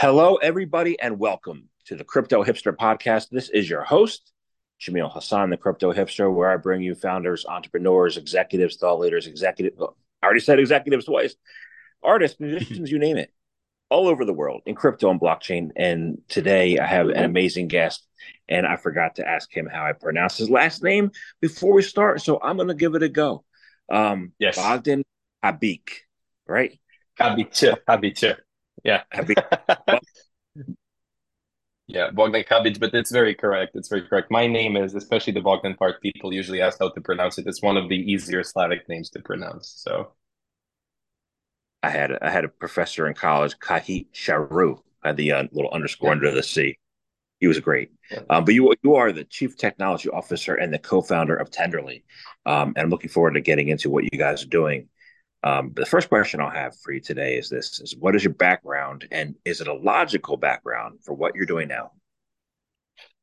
Hello, 0.00 0.36
everybody, 0.36 0.98
and 0.98 1.18
welcome 1.18 1.68
to 1.84 1.94
the 1.94 2.04
Crypto 2.04 2.42
Hipster 2.42 2.74
Podcast. 2.74 3.28
This 3.28 3.50
is 3.50 3.68
your 3.68 3.82
host, 3.82 4.32
Jamil 4.80 5.12
Hassan, 5.12 5.50
the 5.50 5.58
Crypto 5.58 5.92
Hipster, 5.92 6.34
where 6.34 6.50
I 6.50 6.56
bring 6.56 6.80
you 6.80 6.94
founders, 6.94 7.44
entrepreneurs, 7.44 8.16
executives, 8.16 8.78
thought 8.78 8.98
leaders, 8.98 9.26
executive. 9.26 9.74
I 9.78 10.24
already 10.24 10.40
said 10.40 10.58
executives 10.58 11.04
twice, 11.04 11.36
artists, 12.02 12.40
musicians, 12.40 12.90
you 12.90 12.98
name 12.98 13.18
it, 13.18 13.30
all 13.90 14.08
over 14.08 14.24
the 14.24 14.32
world 14.32 14.62
in 14.64 14.74
crypto 14.74 15.10
and 15.10 15.20
blockchain. 15.20 15.68
And 15.76 16.22
today 16.28 16.78
I 16.78 16.86
have 16.86 17.10
an 17.10 17.22
amazing 17.22 17.68
guest, 17.68 18.08
and 18.48 18.66
I 18.66 18.76
forgot 18.76 19.16
to 19.16 19.28
ask 19.28 19.54
him 19.54 19.68
how 19.70 19.84
I 19.84 19.92
pronounce 19.92 20.38
his 20.38 20.48
last 20.48 20.82
name 20.82 21.10
before 21.42 21.74
we 21.74 21.82
start. 21.82 22.22
So 22.22 22.40
I'm 22.42 22.56
going 22.56 22.68
to 22.68 22.74
give 22.74 22.94
it 22.94 23.02
a 23.02 23.10
go. 23.10 23.44
Um, 23.92 24.32
yes. 24.38 24.56
Bogdan 24.56 25.02
Habik, 25.44 25.90
right? 26.46 26.80
Habik, 27.18 27.76
Habik. 27.86 28.38
Yeah. 28.84 29.02
Yeah, 31.92 32.10
Bogdan 32.12 32.44
Habić, 32.44 32.78
but 32.78 32.94
it's 32.94 33.10
very 33.10 33.34
correct. 33.34 33.74
It's 33.74 33.88
very 33.88 34.02
correct. 34.02 34.30
My 34.30 34.46
name 34.46 34.76
is, 34.76 34.94
especially 34.94 35.32
the 35.32 35.40
Bogdan 35.40 35.74
part, 35.74 36.00
people 36.00 36.32
usually 36.32 36.60
ask 36.62 36.78
how 36.78 36.90
to 36.90 37.00
pronounce 37.00 37.36
it. 37.38 37.48
It's 37.48 37.62
one 37.62 37.76
of 37.76 37.88
the 37.88 37.96
easier 37.96 38.44
Slavic 38.44 38.88
names 38.88 39.10
to 39.10 39.18
pronounce. 39.20 39.72
So 39.76 40.12
I 41.82 41.90
had 41.90 42.12
a, 42.12 42.24
I 42.24 42.30
had 42.30 42.44
a 42.44 42.48
professor 42.48 43.08
in 43.08 43.14
college, 43.14 43.58
Kahi 43.58 44.06
Sharu, 44.12 44.78
had 45.02 45.16
the 45.16 45.32
uh, 45.32 45.44
little 45.50 45.70
underscore 45.72 46.12
under 46.12 46.30
the 46.30 46.44
C. 46.44 46.78
He 47.40 47.48
was 47.48 47.58
great. 47.58 47.90
Yeah. 48.10 48.20
Um, 48.30 48.44
but 48.44 48.54
you 48.54 48.72
you 48.84 48.94
are 48.94 49.10
the 49.10 49.24
chief 49.24 49.56
technology 49.56 50.10
officer 50.10 50.54
and 50.54 50.72
the 50.72 50.78
co-founder 50.78 51.34
of 51.34 51.50
Tenderly, 51.50 52.04
um, 52.46 52.74
and 52.76 52.84
I'm 52.84 52.90
looking 52.90 53.10
forward 53.10 53.34
to 53.34 53.40
getting 53.40 53.68
into 53.68 53.90
what 53.90 54.04
you 54.04 54.16
guys 54.18 54.44
are 54.44 54.48
doing. 54.48 54.88
Um, 55.42 55.72
the 55.74 55.86
first 55.86 56.08
question 56.08 56.40
I'll 56.40 56.50
have 56.50 56.76
for 56.78 56.92
you 56.92 57.00
today 57.00 57.38
is 57.38 57.48
this: 57.48 57.80
is 57.80 57.96
what 57.96 58.14
is 58.14 58.24
your 58.24 58.34
background, 58.34 59.08
and 59.10 59.36
is 59.44 59.60
it 59.60 59.68
a 59.68 59.74
logical 59.74 60.36
background 60.36 61.00
for 61.04 61.14
what 61.14 61.34
you're 61.34 61.46
doing 61.46 61.68
now? 61.68 61.92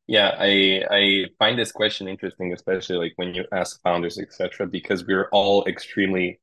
Yeah, 0.07 0.35
I 0.39 0.83
I 0.89 1.25
find 1.37 1.59
this 1.59 1.71
question 1.71 2.07
interesting, 2.07 2.53
especially 2.53 2.97
like 2.97 3.13
when 3.17 3.35
you 3.35 3.45
ask 3.51 3.81
founders, 3.83 4.17
etc., 4.17 4.67
because 4.67 5.05
we're 5.05 5.29
all 5.31 5.65
extremely 5.67 6.39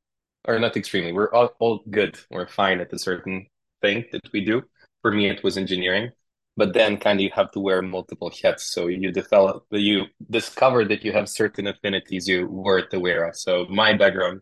or 0.47 0.59
not 0.59 0.77
extremely. 0.77 1.13
We're 1.13 1.33
all, 1.33 1.51
all 1.59 1.83
good. 1.91 2.19
We're 2.31 2.47
fine 2.47 2.81
at 2.81 2.93
a 2.93 2.99
certain 2.99 3.47
thing 3.83 4.05
that 4.13 4.31
we 4.33 4.45
do. 4.45 4.63
For 5.03 5.11
me, 5.11 5.29
it 5.29 5.43
was 5.43 5.57
engineering, 5.57 6.11
but 6.57 6.73
then 6.73 6.99
kind 6.99 7.19
of 7.19 7.25
you 7.25 7.31
have 7.35 7.51
to 7.53 7.61
wear 7.61 7.83
multiple 7.83 8.33
hats. 8.43 8.65
So 8.65 8.87
you 8.87 9.11
develop, 9.13 9.65
you 9.71 10.05
discover 10.31 10.85
that 10.87 11.05
you 11.05 11.13
have 11.13 11.29
certain 11.29 11.67
affinities 11.67 12.29
you 12.29 12.47
weren't 12.49 12.93
aware 12.93 13.25
of. 13.25 13.37
So 13.37 13.67
my 13.69 13.95
background 13.95 14.41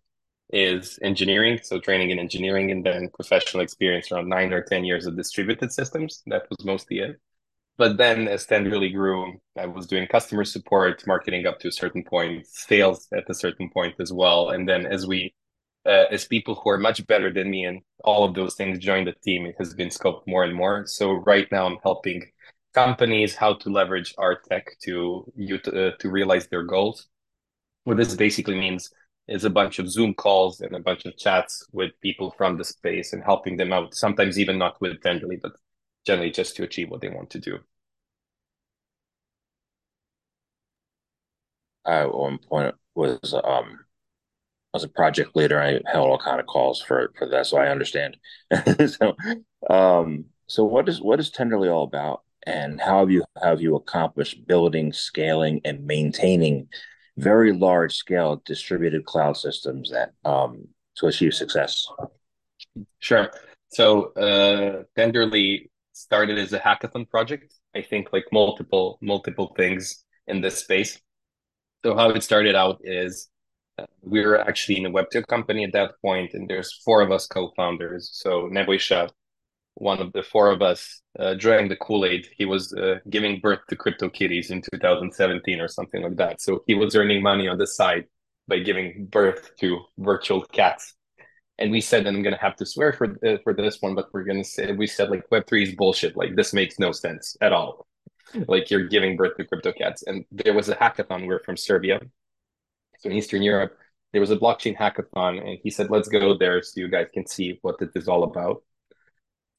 is 0.52 0.98
engineering, 1.02 1.60
so 1.62 1.80
training 1.80 2.10
in 2.10 2.18
engineering, 2.18 2.70
and 2.70 2.84
then 2.84 3.10
professional 3.14 3.62
experience 3.62 4.12
around 4.12 4.28
nine 4.28 4.52
or 4.52 4.62
ten 4.62 4.84
years 4.84 5.06
of 5.06 5.16
distributed 5.16 5.72
systems. 5.72 6.22
That 6.26 6.48
was 6.50 6.64
mostly 6.64 6.98
it. 7.00 7.20
But 7.78 7.96
then 7.96 8.28
as 8.28 8.46
Tenderly 8.46 8.90
grew, 8.90 9.40
I 9.58 9.66
was 9.66 9.86
doing 9.86 10.06
customer 10.06 10.44
support, 10.44 11.06
marketing 11.06 11.46
up 11.46 11.58
to 11.60 11.68
a 11.68 11.72
certain 11.72 12.04
point, 12.04 12.46
sales 12.46 13.08
at 13.12 13.30
a 13.30 13.34
certain 13.34 13.70
point 13.70 13.94
as 13.98 14.12
well. 14.12 14.50
And 14.50 14.68
then 14.68 14.86
as 14.86 15.06
we 15.06 15.34
uh, 15.84 16.04
as 16.10 16.24
people 16.24 16.54
who 16.54 16.70
are 16.70 16.78
much 16.78 17.06
better 17.06 17.32
than 17.32 17.50
me 17.50 17.64
and 17.64 17.80
all 18.04 18.24
of 18.24 18.34
those 18.34 18.54
things 18.54 18.78
join 18.78 19.04
the 19.04 19.14
team 19.24 19.46
it 19.46 19.56
has 19.58 19.74
been 19.74 19.88
scoped 19.88 20.26
more 20.26 20.44
and 20.44 20.54
more 20.54 20.86
so 20.86 21.12
right 21.12 21.48
now 21.50 21.66
i'm 21.66 21.78
helping 21.82 22.22
companies 22.72 23.34
how 23.34 23.54
to 23.54 23.68
leverage 23.70 24.14
our 24.18 24.40
tech 24.48 24.76
to 24.82 25.30
you 25.36 25.56
uh, 25.66 25.90
to 25.98 26.10
realize 26.10 26.46
their 26.48 26.62
goals 26.62 27.08
what 27.84 27.96
this 27.96 28.14
basically 28.14 28.54
means 28.58 28.90
is 29.32 29.44
a 29.44 29.50
bunch 29.50 29.78
of 29.78 29.90
zoom 29.90 30.14
calls 30.14 30.60
and 30.60 30.74
a 30.76 30.80
bunch 30.80 31.04
of 31.06 31.16
chats 31.16 31.66
with 31.72 31.92
people 32.00 32.34
from 32.36 32.56
the 32.56 32.64
space 32.64 33.12
and 33.12 33.22
helping 33.24 33.56
them 33.56 33.72
out 33.72 33.94
sometimes 33.94 34.38
even 34.38 34.58
not 34.58 34.80
with 34.80 35.00
tenderly 35.02 35.36
but 35.36 35.52
generally 36.06 36.30
just 36.30 36.56
to 36.56 36.62
achieve 36.64 36.90
what 36.90 37.00
they 37.00 37.08
want 37.08 37.30
to 37.30 37.38
do 37.38 37.58
at 41.86 42.14
one 42.14 42.38
point 42.38 42.74
was 42.94 43.34
um 43.44 43.78
as 44.74 44.84
a 44.84 44.88
project 44.88 45.36
leader, 45.36 45.60
I 45.60 45.80
held 45.90 46.08
all 46.08 46.18
kind 46.18 46.40
of 46.40 46.46
calls 46.46 46.80
for 46.80 47.12
for 47.18 47.28
that, 47.28 47.46
so 47.46 47.58
I 47.58 47.68
understand. 47.68 48.16
so, 48.86 49.14
um, 49.68 50.26
so 50.46 50.64
what 50.64 50.88
is 50.88 51.00
what 51.00 51.20
is 51.20 51.30
Tenderly 51.30 51.68
all 51.68 51.84
about, 51.84 52.22
and 52.46 52.80
how 52.80 53.00
have 53.00 53.10
you 53.10 53.24
how 53.40 53.50
have 53.50 53.60
you 53.60 53.76
accomplished 53.76 54.46
building, 54.46 54.92
scaling, 54.92 55.60
and 55.64 55.86
maintaining 55.86 56.68
very 57.16 57.52
large 57.52 57.94
scale 57.94 58.42
distributed 58.44 59.04
cloud 59.04 59.36
systems 59.36 59.90
that 59.90 60.12
um, 60.24 60.68
to 60.96 61.06
achieve 61.06 61.34
success? 61.34 61.86
Sure. 63.00 63.30
So 63.68 64.12
uh, 64.14 64.84
Tenderly 64.96 65.70
started 65.92 66.38
as 66.38 66.52
a 66.52 66.58
hackathon 66.58 67.08
project. 67.08 67.54
I 67.74 67.82
think 67.82 68.12
like 68.12 68.26
multiple 68.32 68.98
multiple 69.00 69.54
things 69.56 70.04
in 70.26 70.40
this 70.40 70.58
space. 70.58 71.00
So 71.84 71.96
how 71.96 72.10
it 72.10 72.22
started 72.22 72.54
out 72.54 72.80
is 72.84 73.28
we 74.02 74.24
were 74.24 74.38
actually 74.38 74.78
in 74.78 74.86
a 74.86 74.90
Web2 74.90 75.26
company 75.26 75.64
at 75.64 75.72
that 75.72 75.92
point, 76.02 76.34
and 76.34 76.48
there's 76.48 76.72
four 76.84 77.00
of 77.00 77.10
us 77.10 77.26
co-founders. 77.26 78.10
So 78.12 78.48
Nebojša, 78.52 79.10
one 79.74 80.00
of 80.00 80.12
the 80.12 80.22
four 80.22 80.50
of 80.50 80.62
us, 80.62 81.00
uh, 81.18 81.34
drank 81.34 81.68
the 81.68 81.76
Kool-Aid. 81.76 82.28
He 82.36 82.44
was 82.44 82.72
uh, 82.74 82.96
giving 83.08 83.40
birth 83.40 83.60
to 83.68 83.76
crypto 83.76 84.08
kitties 84.08 84.50
in 84.50 84.62
2017 84.72 85.60
or 85.60 85.68
something 85.68 86.02
like 86.02 86.16
that. 86.16 86.40
So 86.40 86.62
he 86.66 86.74
was 86.74 86.94
earning 86.94 87.22
money 87.22 87.48
on 87.48 87.58
the 87.58 87.66
side 87.66 88.06
by 88.48 88.58
giving 88.58 89.06
birth 89.06 89.50
to 89.60 89.80
virtual 89.98 90.42
cats. 90.42 90.94
And 91.58 91.70
we 91.70 91.80
said, 91.80 92.06
and 92.06 92.16
I'm 92.16 92.22
gonna 92.22 92.38
have 92.38 92.56
to 92.56 92.66
swear 92.66 92.92
for 92.92 93.16
uh, 93.26 93.38
for 93.44 93.54
this 93.54 93.80
one, 93.80 93.94
but 93.94 94.08
we're 94.12 94.24
gonna 94.24 94.44
say 94.44 94.72
we 94.72 94.86
said 94.86 95.10
like 95.10 95.28
Web3 95.30 95.62
is 95.62 95.74
bullshit. 95.74 96.16
Like 96.16 96.34
this 96.34 96.52
makes 96.52 96.78
no 96.78 96.92
sense 96.92 97.36
at 97.40 97.52
all. 97.52 97.86
like 98.48 98.70
you're 98.70 98.88
giving 98.88 99.16
birth 99.16 99.36
to 99.36 99.44
crypto 99.44 99.72
cats. 99.72 100.02
And 100.06 100.24
there 100.32 100.54
was 100.54 100.68
a 100.68 100.74
hackathon. 100.76 101.26
We're 101.26 101.42
from 101.42 101.56
Serbia, 101.56 102.00
so 102.98 103.10
in 103.10 103.16
Eastern 103.16 103.42
Europe, 103.42 103.76
there 104.12 104.20
was 104.20 104.30
a 104.30 104.36
blockchain 104.36 104.76
hackathon, 104.76 105.40
and 105.40 105.58
he 105.62 105.70
said, 105.70 105.90
"Let's 105.90 106.08
go 106.08 106.36
there 106.36 106.62
so 106.62 106.80
you 106.80 106.88
guys 106.88 107.08
can 107.12 107.26
see 107.26 107.58
what 107.62 107.80
it 107.82 107.90
is 107.94 108.08
all 108.08 108.24
about." 108.24 108.62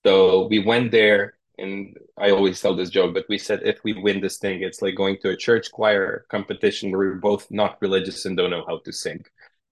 So 0.06 0.48
we 0.48 0.60
went 0.60 0.92
there, 0.92 1.36
and 1.58 1.98
I 2.18 2.32
always 2.32 2.60
tell 2.62 2.76
this 2.76 2.90
joke, 2.90 3.14
but 3.14 3.26
we 3.30 3.38
said 3.38 3.62
if 3.64 3.84
we 3.84 3.94
win 3.94 4.22
this 4.22 4.38
thing, 4.38 4.62
it's 4.62 4.82
like 4.82 4.96
going 4.96 5.18
to 5.22 5.30
a 5.30 5.38
church 5.38 5.72
choir 5.72 6.26
competition 6.30 6.92
where 6.92 7.00
we're 7.00 7.16
both 7.16 7.50
not 7.52 7.82
religious 7.82 8.26
and 8.26 8.36
don't 8.36 8.50
know 8.52 8.66
how 8.68 8.80
to 8.80 8.92
sing. 8.92 9.24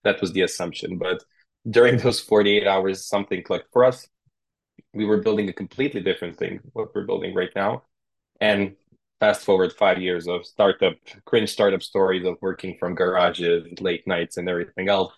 That 0.04 0.22
was 0.22 0.32
the 0.32 0.42
assumption, 0.42 0.98
but 0.98 1.24
during 1.70 1.98
those 1.98 2.20
48 2.20 2.68
hours, 2.68 3.06
something 3.06 3.44
clicked 3.44 3.72
for 3.74 3.84
us. 3.86 4.08
We 4.94 5.06
were 5.06 5.22
building 5.22 5.50
a 5.50 5.54
completely 5.54 6.02
different 6.02 6.38
thing, 6.38 6.60
what 6.74 6.94
we're 6.96 7.06
building 7.06 7.34
right 7.36 7.52
now. 7.56 7.84
And 8.40 8.76
fast 9.20 9.46
forward 9.46 9.72
five 9.74 10.00
years 10.02 10.28
of 10.28 10.46
startup 10.46 10.96
cringe 11.26 11.50
startup 11.50 11.84
stories 11.84 12.26
of 12.26 12.38
working 12.42 12.76
from 12.80 12.96
garages 12.96 13.68
late 13.80 14.08
nights 14.08 14.38
and 14.38 14.50
everything 14.50 14.90
else 14.90 15.14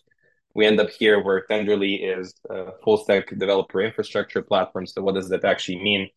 we 0.53 0.65
end 0.65 0.79
up 0.79 0.89
here 0.89 1.21
where 1.23 1.45
tenderly 1.49 1.95
is 1.95 2.33
a 2.49 2.71
full 2.83 2.97
stack 2.97 3.29
developer 3.37 3.81
infrastructure 3.81 4.41
platform. 4.41 4.85
So 4.85 5.01
what 5.01 5.15
does 5.15 5.29
that 5.29 5.45
actually 5.45 5.81
mean 5.83 6.09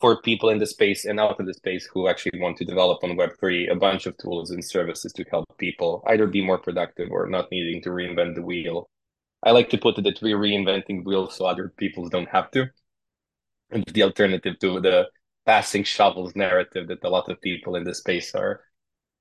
for 0.00 0.20
people 0.22 0.48
in 0.48 0.58
the 0.58 0.66
space 0.66 1.04
and 1.04 1.20
out 1.20 1.38
of 1.38 1.46
the 1.46 1.54
space 1.54 1.88
who 1.92 2.08
actually 2.08 2.40
want 2.40 2.56
to 2.56 2.64
develop 2.64 3.04
on 3.04 3.16
web3 3.16 3.70
a 3.70 3.76
bunch 3.76 4.06
of 4.06 4.16
tools 4.16 4.50
and 4.50 4.64
services 4.64 5.12
to 5.12 5.24
help 5.30 5.44
people 5.58 6.02
either 6.08 6.26
be 6.26 6.44
more 6.44 6.58
productive 6.58 7.10
or 7.10 7.28
not 7.28 7.50
needing 7.52 7.82
to 7.82 7.90
reinvent 7.90 8.34
the 8.34 8.42
wheel? 8.42 8.88
I 9.42 9.50
like 9.50 9.70
to 9.70 9.78
put 9.78 9.98
it 9.98 10.02
that 10.02 10.22
we're 10.22 10.38
reinventing 10.38 11.04
wheels 11.04 11.36
so 11.36 11.46
other 11.46 11.72
people 11.76 12.08
don't 12.08 12.28
have 12.28 12.50
to. 12.52 12.70
And 13.70 13.84
the 13.86 14.02
alternative 14.02 14.58
to 14.60 14.80
the 14.80 15.08
passing 15.44 15.84
shovels 15.84 16.34
narrative 16.36 16.88
that 16.88 17.04
a 17.04 17.10
lot 17.10 17.28
of 17.28 17.40
people 17.40 17.76
in 17.76 17.84
the 17.84 17.94
space 17.94 18.34
are 18.34 18.60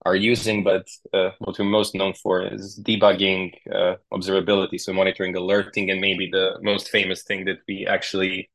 are 0.04 0.16
using, 0.16 0.64
but 0.64 0.88
uh, 1.14 1.30
what 1.40 1.58
we're 1.60 1.66
most 1.66 1.94
known 1.94 2.14
for 2.14 2.42
is 2.42 2.80
debugging, 2.84 3.54
uh, 3.74 3.96
observability, 4.12 4.80
so 4.80 4.94
monitoring, 4.94 5.36
alerting, 5.36 5.92
and 5.92 6.02
maybe 6.02 6.30
the 6.32 6.58
most 6.62 6.90
famous 6.90 7.24
thing 7.24 7.46
that 7.46 7.60
we 7.68 7.86
actually 7.86 8.50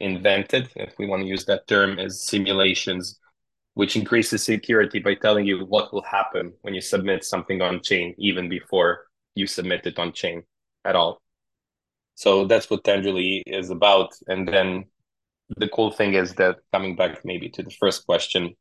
invented, 0.00 0.68
if 0.76 0.94
we 0.98 1.06
want 1.06 1.22
to 1.22 1.28
use 1.28 1.44
that 1.46 1.66
term, 1.66 1.98
is 1.98 2.26
simulations, 2.26 3.18
which 3.74 3.96
increases 3.96 4.44
security 4.44 5.00
by 5.00 5.14
telling 5.14 5.46
you 5.46 5.64
what 5.66 5.92
will 5.92 6.02
happen 6.02 6.52
when 6.62 6.74
you 6.74 6.80
submit 6.80 7.24
something 7.24 7.60
on 7.62 7.82
chain, 7.82 8.14
even 8.18 8.48
before 8.48 9.06
you 9.34 9.46
submit 9.46 9.86
it 9.86 9.98
on 9.98 10.12
chain 10.12 10.42
at 10.84 10.94
all. 10.94 11.20
So 12.14 12.44
that's 12.44 12.70
what 12.70 12.84
Tenderly 12.84 13.42
is 13.46 13.70
about. 13.70 14.12
And 14.28 14.46
then 14.46 14.84
the 15.56 15.68
cool 15.68 15.90
thing 15.90 16.14
is 16.14 16.34
that 16.34 16.56
coming 16.72 16.94
back 16.94 17.24
maybe 17.24 17.48
to 17.50 17.62
the 17.62 17.70
first 17.70 18.06
question, 18.06 18.54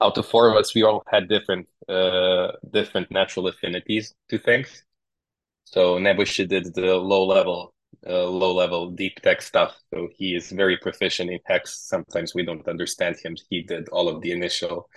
out 0.00 0.18
of 0.18 0.26
four 0.26 0.48
of 0.50 0.56
us, 0.56 0.74
we 0.74 0.82
all 0.82 1.02
had 1.08 1.28
different 1.28 1.68
uh, 1.88 2.52
different 2.70 3.10
natural 3.10 3.48
affinities 3.48 4.14
to 4.28 4.38
things. 4.38 4.84
So 5.64 5.98
Nebojša 5.98 6.48
did 6.48 6.74
the 6.74 6.96
low 6.96 7.26
level, 7.26 7.74
uh, 8.06 8.24
low 8.24 8.54
level 8.54 8.90
deep 8.90 9.20
tech 9.20 9.42
stuff. 9.42 9.76
So 9.92 10.08
he 10.16 10.34
is 10.34 10.50
very 10.50 10.76
proficient 10.78 11.30
in 11.30 11.40
hex. 11.46 11.80
Sometimes 11.88 12.34
we 12.34 12.44
don't 12.44 12.66
understand 12.68 13.16
him. 13.16 13.36
He 13.50 13.62
did 13.62 13.88
all 13.90 14.08
of 14.08 14.22
the 14.22 14.32
initial, 14.32 14.88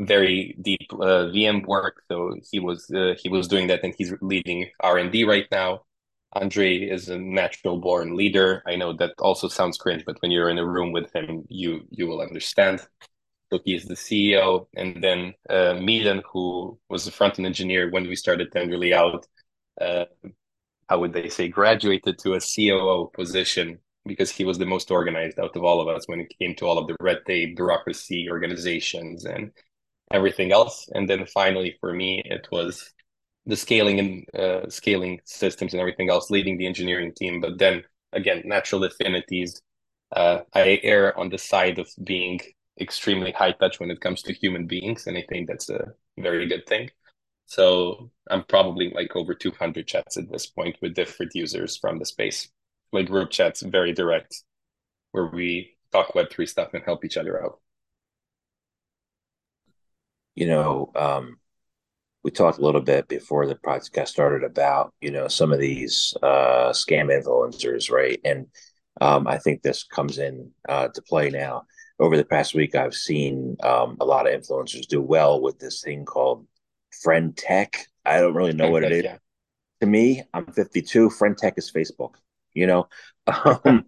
very 0.00 0.56
deep 0.62 0.88
uh, 0.92 1.30
VM 1.34 1.66
work. 1.66 2.02
So 2.10 2.36
he 2.50 2.60
was 2.60 2.90
uh, 2.90 3.14
he 3.22 3.28
was 3.28 3.48
doing 3.48 3.66
that, 3.68 3.84
and 3.84 3.94
he's 3.96 4.12
leading 4.20 4.70
R 4.80 4.98
and 4.98 5.12
D 5.12 5.24
right 5.24 5.46
now. 5.50 5.82
Andre 6.34 6.76
is 6.78 7.08
a 7.08 7.18
natural 7.18 7.78
born 7.78 8.16
leader. 8.16 8.62
I 8.66 8.76
know 8.76 8.92
that 8.94 9.14
also 9.18 9.48
sounds 9.48 9.78
cringe, 9.78 10.04
but 10.06 10.16
when 10.22 10.30
you're 10.30 10.50
in 10.50 10.58
a 10.58 10.66
room 10.66 10.92
with 10.92 11.12
him, 11.14 11.44
you 11.48 11.82
you 11.90 12.06
will 12.06 12.20
understand. 12.20 12.80
So 13.52 13.58
he's 13.64 13.84
the 13.84 13.96
CEO, 13.96 14.66
and 14.76 15.02
then 15.02 15.34
uh, 15.48 15.74
Milan, 15.74 16.22
who 16.32 16.78
was 16.88 17.04
the 17.04 17.10
front 17.10 17.38
end 17.38 17.46
engineer 17.46 17.90
when 17.90 18.06
we 18.06 18.14
started 18.14 18.52
Tenderly 18.52 18.94
out, 18.94 19.26
uh, 19.80 20.04
how 20.88 21.00
would 21.00 21.12
they 21.12 21.28
say, 21.28 21.48
graduated 21.48 22.18
to 22.18 22.34
a 22.34 22.40
COO 22.40 23.10
position 23.12 23.78
because 24.06 24.30
he 24.30 24.44
was 24.44 24.58
the 24.58 24.66
most 24.66 24.90
organized 24.90 25.38
out 25.38 25.56
of 25.56 25.64
all 25.64 25.80
of 25.80 25.88
us 25.88 26.06
when 26.06 26.20
it 26.20 26.32
came 26.38 26.54
to 26.56 26.66
all 26.66 26.78
of 26.78 26.86
the 26.86 26.96
red 27.00 27.18
tape, 27.26 27.56
bureaucracy, 27.56 28.28
organizations, 28.30 29.24
and 29.24 29.52
everything 30.12 30.52
else. 30.52 30.88
And 30.94 31.08
then 31.08 31.26
finally, 31.26 31.76
for 31.80 31.92
me, 31.92 32.22
it 32.24 32.48
was 32.50 32.92
the 33.46 33.56
scaling 33.56 33.98
and 33.98 34.34
uh, 34.34 34.68
scaling 34.70 35.20
systems 35.24 35.72
and 35.74 35.80
everything 35.80 36.10
else, 36.10 36.30
leading 36.30 36.56
the 36.56 36.66
engineering 36.66 37.12
team. 37.16 37.40
But 37.40 37.58
then 37.58 37.84
again, 38.12 38.42
natural 38.44 38.84
affinities. 38.84 39.60
Uh, 40.12 40.40
I 40.54 40.80
err 40.82 41.16
on 41.18 41.28
the 41.28 41.38
side 41.38 41.78
of 41.78 41.88
being 42.02 42.40
extremely 42.78 43.32
high 43.32 43.52
touch 43.52 43.80
when 43.80 43.90
it 43.90 44.00
comes 44.00 44.22
to 44.22 44.32
human 44.32 44.66
beings, 44.66 45.06
and 45.06 45.16
I 45.16 45.24
think 45.28 45.48
that's 45.48 45.70
a 45.70 45.92
very 46.18 46.46
good 46.46 46.66
thing. 46.66 46.90
So 47.46 48.10
I'm 48.30 48.44
probably 48.44 48.90
like 48.94 49.16
over 49.16 49.34
200 49.34 49.86
chats 49.86 50.16
at 50.16 50.30
this 50.30 50.46
point 50.46 50.76
with 50.80 50.94
different 50.94 51.34
users 51.34 51.76
from 51.76 51.98
the 51.98 52.06
space, 52.06 52.48
like 52.92 53.06
group 53.06 53.30
chats, 53.30 53.62
very 53.62 53.92
direct, 53.92 54.44
where 55.12 55.26
we 55.26 55.76
talk 55.92 56.14
Web3 56.14 56.46
stuff 56.46 56.74
and 56.74 56.84
help 56.84 57.04
each 57.04 57.16
other 57.16 57.42
out. 57.42 57.60
You 60.36 60.46
know, 60.46 60.92
um, 60.94 61.38
we 62.22 62.30
talked 62.30 62.58
a 62.58 62.62
little 62.62 62.80
bit 62.80 63.08
before 63.08 63.46
the 63.46 63.54
podcast 63.56 64.08
started 64.08 64.44
about 64.44 64.94
you 65.00 65.10
know 65.10 65.28
some 65.28 65.52
of 65.52 65.58
these 65.58 66.14
uh, 66.22 66.70
scam 66.70 67.10
influencers, 67.10 67.90
right? 67.90 68.20
And 68.24 68.46
um, 69.00 69.26
I 69.26 69.38
think 69.38 69.62
this 69.62 69.84
comes 69.84 70.18
in 70.18 70.50
uh, 70.68 70.88
to 70.88 71.02
play 71.02 71.30
now. 71.30 71.64
Over 72.00 72.16
the 72.16 72.24
past 72.24 72.54
week, 72.54 72.74
I've 72.74 72.94
seen 72.94 73.56
um, 73.62 73.96
a 74.00 74.04
lot 74.04 74.26
of 74.26 74.32
influencers 74.32 74.86
do 74.86 75.02
well 75.02 75.40
with 75.40 75.58
this 75.58 75.82
thing 75.82 76.04
called 76.04 76.46
Friend 77.02 77.36
Tech. 77.36 77.86
I 78.06 78.20
don't 78.20 78.34
really 78.34 78.54
know 78.54 78.70
what 78.70 78.82
it 78.82 78.92
is. 78.92 79.04
Yeah. 79.04 79.18
To 79.82 79.86
me, 79.86 80.22
I'm 80.34 80.46
52. 80.46 81.10
Friend 81.10 81.36
Tech 81.36 81.54
is 81.58 81.70
Facebook. 81.70 82.14
You 82.54 82.66
know, 82.66 82.88
um, 83.64 83.84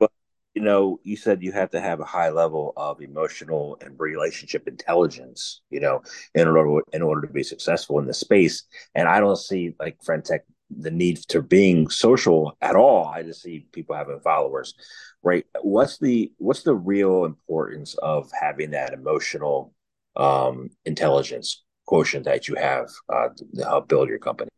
but 0.00 0.10
you 0.54 0.62
know, 0.62 0.98
you 1.04 1.16
said 1.16 1.42
you 1.42 1.52
have 1.52 1.70
to 1.70 1.80
have 1.80 2.00
a 2.00 2.04
high 2.04 2.30
level 2.30 2.72
of 2.76 3.00
emotional 3.00 3.76
and 3.80 3.94
relationship 3.98 4.66
intelligence, 4.66 5.60
you 5.70 5.80
know, 5.80 6.02
in 6.34 6.48
order 6.48 6.82
in 6.92 7.02
order 7.02 7.26
to 7.26 7.32
be 7.32 7.42
successful 7.42 7.98
in 7.98 8.06
the 8.06 8.14
space. 8.14 8.64
And 8.94 9.08
I 9.08 9.20
don't 9.20 9.36
see 9.36 9.74
like 9.78 10.02
friend 10.02 10.24
tech 10.24 10.44
the 10.70 10.90
need 10.90 11.16
to 11.28 11.42
being 11.42 11.88
social 11.88 12.56
at 12.60 12.76
all. 12.76 13.06
I 13.06 13.22
just 13.22 13.42
see 13.42 13.66
people 13.72 13.96
having 13.96 14.20
followers, 14.20 14.74
right? 15.22 15.44
What's 15.62 15.98
the 15.98 16.32
what's 16.38 16.62
the 16.62 16.74
real 16.74 17.24
importance 17.24 17.94
of 17.94 18.30
having 18.38 18.72
that 18.72 18.92
emotional 18.92 19.72
um, 20.16 20.70
intelligence 20.84 21.64
quotient 21.86 22.24
that 22.26 22.48
you 22.48 22.54
have 22.56 22.88
uh, 23.08 23.28
to 23.54 23.64
help 23.64 23.88
build 23.88 24.08
your 24.08 24.18
company? 24.18 24.50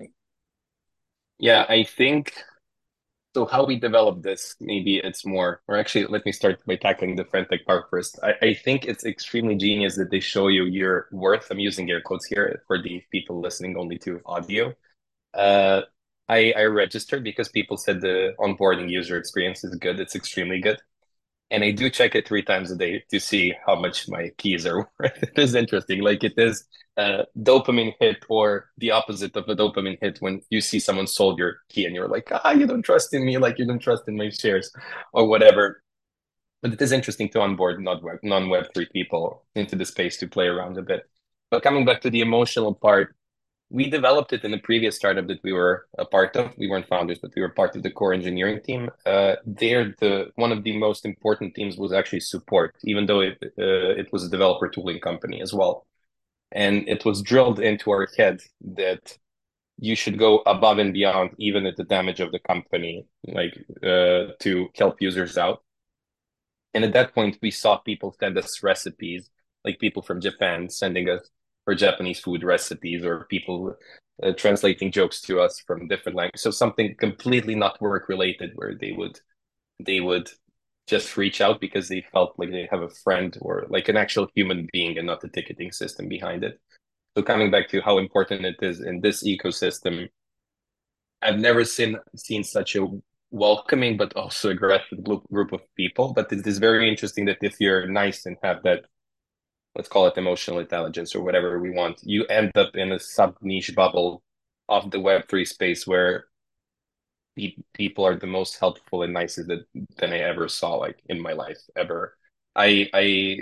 Yeah, 1.38 1.64
I 1.68 1.84
think 1.84 2.34
so 3.34 3.46
how 3.46 3.64
we 3.64 3.78
develop 3.78 4.22
this 4.22 4.56
maybe 4.60 4.96
it's 4.98 5.24
more 5.24 5.62
or 5.68 5.76
actually 5.76 6.04
let 6.06 6.24
me 6.26 6.32
start 6.32 6.58
by 6.66 6.76
tackling 6.76 7.14
the 7.14 7.24
friendtech 7.24 7.64
part 7.64 7.84
first 7.90 8.18
I, 8.22 8.34
I 8.42 8.54
think 8.54 8.86
it's 8.86 9.04
extremely 9.04 9.54
genius 9.54 9.96
that 9.96 10.10
they 10.10 10.20
show 10.20 10.48
you 10.48 10.64
your 10.64 11.06
worth 11.12 11.48
i'm 11.50 11.58
using 11.58 11.88
air 11.90 12.00
quotes 12.00 12.26
here 12.26 12.62
for 12.66 12.82
the 12.82 13.02
people 13.12 13.40
listening 13.40 13.76
only 13.76 13.98
to 13.98 14.20
audio 14.26 14.74
uh, 15.34 15.82
I, 16.30 16.54
I 16.56 16.64
registered 16.64 17.24
because 17.24 17.48
people 17.48 17.76
said 17.76 18.00
the 18.00 18.34
onboarding 18.38 18.88
user 18.88 19.18
experience 19.18 19.64
is 19.64 19.74
good 19.76 20.00
it's 20.00 20.14
extremely 20.14 20.60
good 20.60 20.80
and 21.50 21.64
I 21.64 21.72
do 21.72 21.90
check 21.90 22.14
it 22.14 22.28
three 22.28 22.42
times 22.42 22.70
a 22.70 22.76
day 22.76 23.04
to 23.10 23.18
see 23.18 23.54
how 23.66 23.74
much 23.74 24.08
my 24.08 24.30
keys 24.38 24.66
are 24.66 24.78
worth. 24.98 25.22
it 25.22 25.38
is 25.38 25.54
interesting. 25.54 26.00
Like 26.00 26.22
it 26.22 26.34
is 26.36 26.64
a 26.96 27.24
dopamine 27.38 27.94
hit 27.98 28.24
or 28.28 28.70
the 28.78 28.92
opposite 28.92 29.36
of 29.36 29.48
a 29.48 29.56
dopamine 29.56 29.98
hit 30.00 30.18
when 30.20 30.42
you 30.50 30.60
see 30.60 30.78
someone 30.78 31.06
sold 31.06 31.38
your 31.38 31.58
key 31.68 31.86
and 31.86 31.94
you're 31.94 32.08
like, 32.08 32.28
ah, 32.32 32.52
you 32.52 32.66
don't 32.66 32.82
trust 32.82 33.12
in 33.14 33.24
me, 33.24 33.38
like 33.38 33.58
you 33.58 33.66
don't 33.66 33.80
trust 33.80 34.04
in 34.06 34.16
my 34.16 34.30
shares 34.30 34.72
or 35.12 35.26
whatever. 35.26 35.82
But 36.62 36.74
it 36.74 36.82
is 36.82 36.92
interesting 36.92 37.30
to 37.30 37.40
onboard 37.40 37.82
non 37.82 38.48
Web 38.48 38.66
three 38.74 38.88
people 38.92 39.44
into 39.54 39.76
the 39.76 39.86
space 39.86 40.18
to 40.18 40.28
play 40.28 40.46
around 40.46 40.76
a 40.78 40.82
bit. 40.82 41.08
But 41.50 41.62
coming 41.62 41.84
back 41.84 42.02
to 42.02 42.10
the 42.10 42.20
emotional 42.20 42.74
part, 42.74 43.16
we 43.70 43.88
developed 43.88 44.32
it 44.32 44.44
in 44.44 44.50
the 44.50 44.58
previous 44.58 44.96
startup 44.96 45.28
that 45.28 45.42
we 45.44 45.52
were 45.52 45.86
a 45.96 46.04
part 46.04 46.36
of. 46.36 46.52
We 46.58 46.68
weren't 46.68 46.88
founders, 46.88 47.20
but 47.20 47.30
we 47.36 47.42
were 47.42 47.50
part 47.50 47.76
of 47.76 47.84
the 47.84 47.90
core 47.90 48.12
engineering 48.12 48.60
team. 48.62 48.90
Uh, 49.06 49.36
there, 49.46 49.94
the 50.00 50.32
one 50.34 50.50
of 50.50 50.64
the 50.64 50.76
most 50.76 51.06
important 51.06 51.54
teams 51.54 51.76
was 51.78 51.92
actually 51.92 52.20
support, 52.20 52.74
even 52.82 53.06
though 53.06 53.20
it 53.20 53.38
uh, 53.42 53.94
it 54.00 54.12
was 54.12 54.24
a 54.24 54.28
developer 54.28 54.68
tooling 54.68 55.00
company 55.00 55.40
as 55.40 55.54
well. 55.54 55.86
And 56.52 56.88
it 56.88 57.04
was 57.04 57.22
drilled 57.22 57.60
into 57.60 57.92
our 57.92 58.08
head 58.18 58.40
that 58.74 59.16
you 59.78 59.94
should 59.94 60.18
go 60.18 60.38
above 60.46 60.78
and 60.78 60.92
beyond, 60.92 61.30
even 61.38 61.64
at 61.64 61.76
the 61.76 61.84
damage 61.84 62.20
of 62.20 62.32
the 62.32 62.40
company, 62.40 63.06
like 63.26 63.56
uh, 63.84 64.32
to 64.40 64.68
help 64.76 65.00
users 65.00 65.38
out. 65.38 65.62
And 66.74 66.84
at 66.84 66.92
that 66.92 67.14
point, 67.14 67.38
we 67.40 67.52
saw 67.52 67.78
people 67.78 68.16
send 68.18 68.36
us 68.36 68.62
recipes, 68.64 69.30
like 69.64 69.78
people 69.78 70.02
from 70.02 70.20
Japan 70.20 70.68
sending 70.68 71.08
us 71.08 71.30
or 71.70 71.74
Japanese 71.74 72.18
food 72.18 72.42
recipes 72.42 73.04
or 73.04 73.26
people 73.30 73.76
uh, 74.22 74.32
translating 74.36 74.90
jokes 74.90 75.20
to 75.22 75.40
us 75.40 75.60
from 75.66 75.86
different 75.86 76.16
languages. 76.16 76.42
So 76.42 76.50
something 76.50 76.96
completely 76.98 77.54
not 77.54 77.80
work 77.80 78.08
related 78.08 78.50
where 78.56 78.74
they 78.78 78.92
would 78.92 79.20
they 79.78 80.00
would 80.00 80.28
just 80.88 81.16
reach 81.16 81.40
out 81.40 81.60
because 81.60 81.88
they 81.88 82.04
felt 82.12 82.34
like 82.36 82.50
they 82.50 82.66
have 82.70 82.82
a 82.82 82.90
friend 83.04 83.38
or 83.40 83.66
like 83.68 83.88
an 83.88 83.96
actual 83.96 84.26
human 84.34 84.68
being 84.72 84.98
and 84.98 85.06
not 85.06 85.20
the 85.20 85.28
ticketing 85.28 85.70
system 85.70 86.08
behind 86.08 86.42
it. 86.42 86.58
So 87.16 87.22
coming 87.22 87.50
back 87.52 87.68
to 87.68 87.80
how 87.80 87.98
important 87.98 88.44
it 88.44 88.56
is 88.60 88.80
in 88.80 89.00
this 89.00 89.22
ecosystem, 89.22 90.08
I've 91.22 91.38
never 91.38 91.64
seen 91.64 91.96
seen 92.16 92.42
such 92.42 92.74
a 92.74 92.86
welcoming 93.30 93.96
but 93.96 94.16
also 94.16 94.50
aggressive 94.50 95.04
group 95.04 95.52
of 95.52 95.60
people. 95.76 96.12
But 96.14 96.32
it 96.32 96.44
is 96.44 96.58
very 96.58 96.90
interesting 96.90 97.26
that 97.26 97.38
if 97.42 97.60
you're 97.60 97.86
nice 97.86 98.26
and 98.26 98.36
have 98.42 98.64
that 98.64 98.86
let's 99.74 99.88
call 99.88 100.06
it 100.06 100.16
emotional 100.18 100.58
intelligence 100.58 101.14
or 101.14 101.22
whatever 101.22 101.60
we 101.60 101.70
want, 101.70 102.00
you 102.02 102.24
end 102.26 102.56
up 102.56 102.74
in 102.76 102.92
a 102.92 102.98
sub 103.00 103.36
niche 103.42 103.74
bubble 103.74 104.22
of 104.68 104.90
the 104.90 104.98
Web3 105.00 105.44
space 105.44 105.86
where 105.86 106.26
pe- 107.36 107.56
people 107.74 108.06
are 108.06 108.16
the 108.16 108.26
most 108.26 108.58
helpful 108.58 109.02
and 109.02 109.12
nicest 109.12 109.48
that, 109.48 109.64
than 109.96 110.12
I 110.12 110.18
ever 110.18 110.48
saw, 110.48 110.74
like 110.74 110.98
in 111.06 111.20
my 111.20 111.32
life 111.32 111.58
ever. 111.76 112.16
I 112.56 112.88
I 112.94 113.38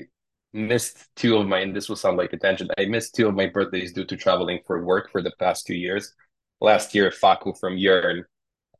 missed 0.52 1.08
two 1.16 1.36
of 1.36 1.46
my, 1.46 1.60
and 1.60 1.74
this 1.74 1.88
will 1.88 1.96
sound 1.96 2.16
like 2.16 2.32
a 2.32 2.38
tangent, 2.38 2.70
I 2.78 2.86
missed 2.86 3.14
two 3.14 3.28
of 3.28 3.34
my 3.34 3.46
birthdays 3.46 3.92
due 3.92 4.04
to 4.04 4.16
traveling 4.16 4.60
for 4.66 4.84
work 4.84 5.10
for 5.10 5.22
the 5.22 5.32
past 5.38 5.66
two 5.66 5.74
years. 5.76 6.14
Last 6.60 6.94
year, 6.94 7.10
Faku 7.10 7.52
from 7.54 7.78
Yearn 7.78 8.24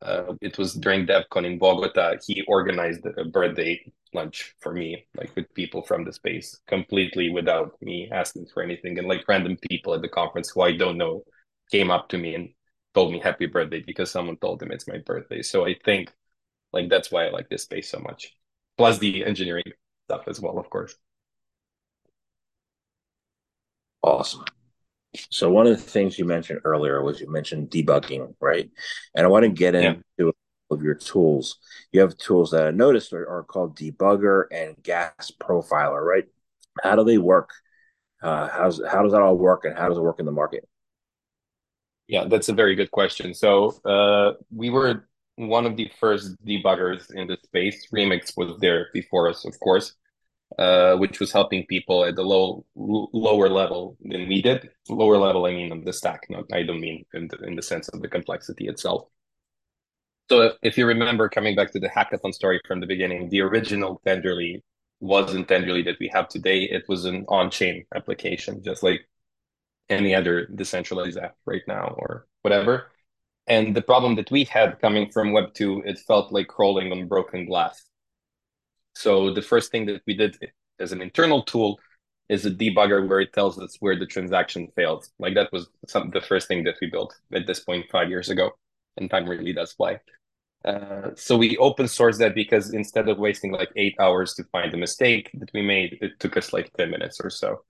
uh, 0.03 0.35
it 0.41 0.59
was 0.59 0.75
during 0.75 1.07
DevCon 1.07 1.45
in 1.45 1.59
Bogota. 1.59 2.15
He 2.27 2.43
organized 2.47 3.05
a 3.07 3.25
birthday 3.25 3.81
lunch 4.15 4.55
for 4.61 4.73
me, 4.73 5.07
like 5.17 5.35
with 5.37 5.53
people 5.55 5.83
from 5.83 6.05
the 6.05 6.13
space, 6.13 6.59
completely 6.67 7.31
without 7.31 7.81
me 7.83 8.09
asking 8.13 8.47
for 8.53 8.63
anything. 8.63 8.99
And 8.99 9.09
like 9.09 9.27
random 9.29 9.57
people 9.71 9.95
at 9.95 10.03
the 10.03 10.09
conference 10.09 10.51
who 10.51 10.63
I 10.63 10.77
don't 10.77 10.99
know 10.99 11.25
came 11.71 11.91
up 11.91 12.09
to 12.11 12.19
me 12.19 12.35
and 12.35 12.51
told 12.95 13.13
me 13.13 13.19
happy 13.21 13.47
birthday 13.47 13.83
because 13.87 14.11
someone 14.11 14.37
told 14.39 14.61
them 14.61 14.73
it's 14.73 14.89
my 14.89 14.99
birthday. 14.99 15.43
So 15.43 15.67
I 15.67 15.75
think 15.85 16.13
like 16.73 16.89
that's 16.89 17.11
why 17.13 17.27
I 17.27 17.31
like 17.31 17.49
this 17.49 17.65
space 17.65 17.91
so 17.91 17.99
much. 18.01 18.35
Plus 18.77 18.99
the 18.99 19.25
engineering 19.25 19.65
stuff 20.07 20.29
as 20.29 20.41
well, 20.41 20.59
of 20.59 20.71
course. 20.71 20.97
Awesome. 24.03 24.45
So 25.31 25.51
one 25.51 25.67
of 25.67 25.77
the 25.77 25.83
things 25.83 26.19
you 26.19 26.25
mentioned 26.25 26.61
earlier 26.65 27.03
was 27.03 27.21
you 27.21 27.31
mentioned 27.31 27.71
debugging, 27.71 28.35
right? 28.41 28.71
And 29.15 29.25
I 29.25 29.29
want 29.29 29.45
to 29.45 29.49
get 29.49 29.75
into 29.75 30.03
yeah. 30.19 30.31
of 30.71 30.83
your 30.83 30.95
tools. 30.95 31.59
You 31.93 32.01
have 32.01 32.17
tools 32.19 32.51
that 32.51 32.67
I 32.67 32.71
noticed 32.71 33.13
are, 33.13 33.29
are, 33.29 33.43
called 33.43 33.77
debugger 33.77 34.45
and 34.51 34.77
gas 34.83 35.33
profiler, 35.41 36.03
right? 36.03 36.25
How 36.83 36.97
do 36.97 37.05
they 37.05 37.19
work? 37.19 37.51
Uh, 38.23 38.49
how's 38.49 38.81
how 38.87 39.03
does 39.03 39.13
that 39.13 39.23
all 39.23 39.37
work, 39.37 39.65
and 39.65 39.79
how 39.79 39.89
does 39.89 39.97
it 39.97 40.03
work 40.03 40.19
in 40.19 40.27
the 40.27 40.33
market? 40.33 40.69
Yeah, 42.07 42.25
that's 42.25 42.49
a 42.49 42.55
very 42.55 42.75
good 42.75 42.91
question. 42.91 43.33
So 43.33 43.79
uh, 43.85 44.33
we 44.55 44.71
were 44.71 45.09
one 45.37 45.67
of 45.67 45.77
the 45.77 45.91
first 46.01 46.37
debuggers 46.45 47.15
in 47.15 47.29
the 47.29 47.39
space. 47.45 47.87
Remix 47.95 48.37
was 48.37 48.59
there 48.61 48.89
before 48.93 49.29
us, 49.29 49.45
of 49.45 49.59
course 49.61 49.95
uh, 50.57 50.97
which 50.97 51.21
was 51.21 51.33
helping 51.33 51.67
people 51.67 52.05
at 52.05 52.17
the 52.17 52.23
low 52.23 52.65
lower 52.75 53.49
level 53.49 53.97
than 54.01 54.29
we 54.29 54.41
did. 54.41 54.71
Lower 54.89 55.19
level, 55.19 55.45
I 55.47 55.53
mean 55.53 55.73
on 55.73 55.85
the 55.85 55.93
stack. 55.93 56.23
Not, 56.31 56.45
I 56.53 56.63
don't 56.63 56.81
mean 56.81 57.05
in 57.13 57.29
the, 57.29 57.37
in 57.47 57.55
the 57.57 57.63
sense 57.63 57.89
of 57.89 58.01
the 58.01 58.09
complexity 58.09 58.67
itself. 58.69 59.09
So 60.31 60.43
if, 60.43 60.53
if 60.63 60.79
you 60.79 60.87
remember, 60.87 61.29
coming 61.29 61.55
back 61.57 61.73
to 61.73 61.81
the 61.81 61.89
hackathon 61.89 62.35
story 62.35 62.61
from 62.67 62.81
the 62.81 62.87
beginning, 62.87 63.29
the 63.29 63.41
original 63.43 64.01
Tenderly 64.07 64.63
wasn't 65.01 65.49
Tenderly 65.49 65.83
that 65.83 65.99
we 66.01 66.09
have 66.13 66.29
today. 66.29 66.65
It 66.65 66.85
was 66.89 67.05
an 67.05 67.25
on-chain 67.29 67.85
application, 67.95 68.63
just 68.63 68.83
like 68.83 69.09
any 69.89 70.15
other 70.15 70.47
decentralized 70.47 71.19
app 71.19 71.37
right 71.47 71.63
now 71.67 71.95
or 71.99 72.27
whatever. 72.43 72.91
And 73.47 73.75
the 73.75 73.83
problem 73.83 74.17
that 74.17 74.31
we 74.31 74.45
had 74.45 74.81
coming 74.81 75.11
from 75.11 75.33
Web 75.33 75.55
2, 75.55 75.85
it 75.87 75.99
felt 76.01 76.33
like 76.33 76.49
crawling 76.49 76.93
on 76.93 77.09
broken 77.09 77.47
glass. 77.47 77.88
So 78.99 79.33
the 79.33 79.43
first 79.43 79.71
thing 79.71 79.87
that 79.87 80.03
we 80.09 80.15
did 80.15 80.37
as 80.81 80.91
an 80.91 81.01
internal 81.01 81.45
tool 81.45 81.79
is 82.29 82.45
a 82.45 82.51
debugger 82.51 83.09
where 83.09 83.21
it 83.21 83.33
tells 83.33 83.57
us 83.61 83.77
where 83.79 83.97
the 83.97 84.07
transaction 84.07 84.67
failed. 84.75 85.07
Like 85.21 85.35
that 85.35 85.53
was 85.53 85.69
some 85.87 86.11
the 86.11 86.21
first 86.21 86.49
thing 86.49 86.65
that 86.65 86.75
we 86.81 86.91
built 86.91 87.15
at 87.33 87.47
this 87.47 87.61
point 87.61 87.87
five 87.93 88.11
years 88.11 88.29
ago, 88.29 88.51
and 88.97 89.09
time 89.09 89.29
really 89.29 89.53
does 89.53 89.73
fly. 89.73 90.01
Uh, 90.65 91.11
so 91.15 91.37
we 91.37 91.57
open 91.59 91.87
source 91.87 92.19
that 92.19 92.35
because 92.35 92.75
instead 92.75 93.09
of 93.09 93.19
wasting 93.19 93.53
like 93.53 93.71
eight 93.77 93.95
hours 94.01 94.35
to 94.35 94.43
find 94.51 94.73
the 94.73 94.77
mistake 94.77 95.31
that 95.35 95.51
we 95.55 95.63
made, 95.63 95.99
it 96.01 96.19
took 96.19 96.37
us 96.37 96.53
like 96.53 96.73
10 96.77 96.91
minutes 96.91 97.21
or 97.21 97.31
so. 97.31 97.63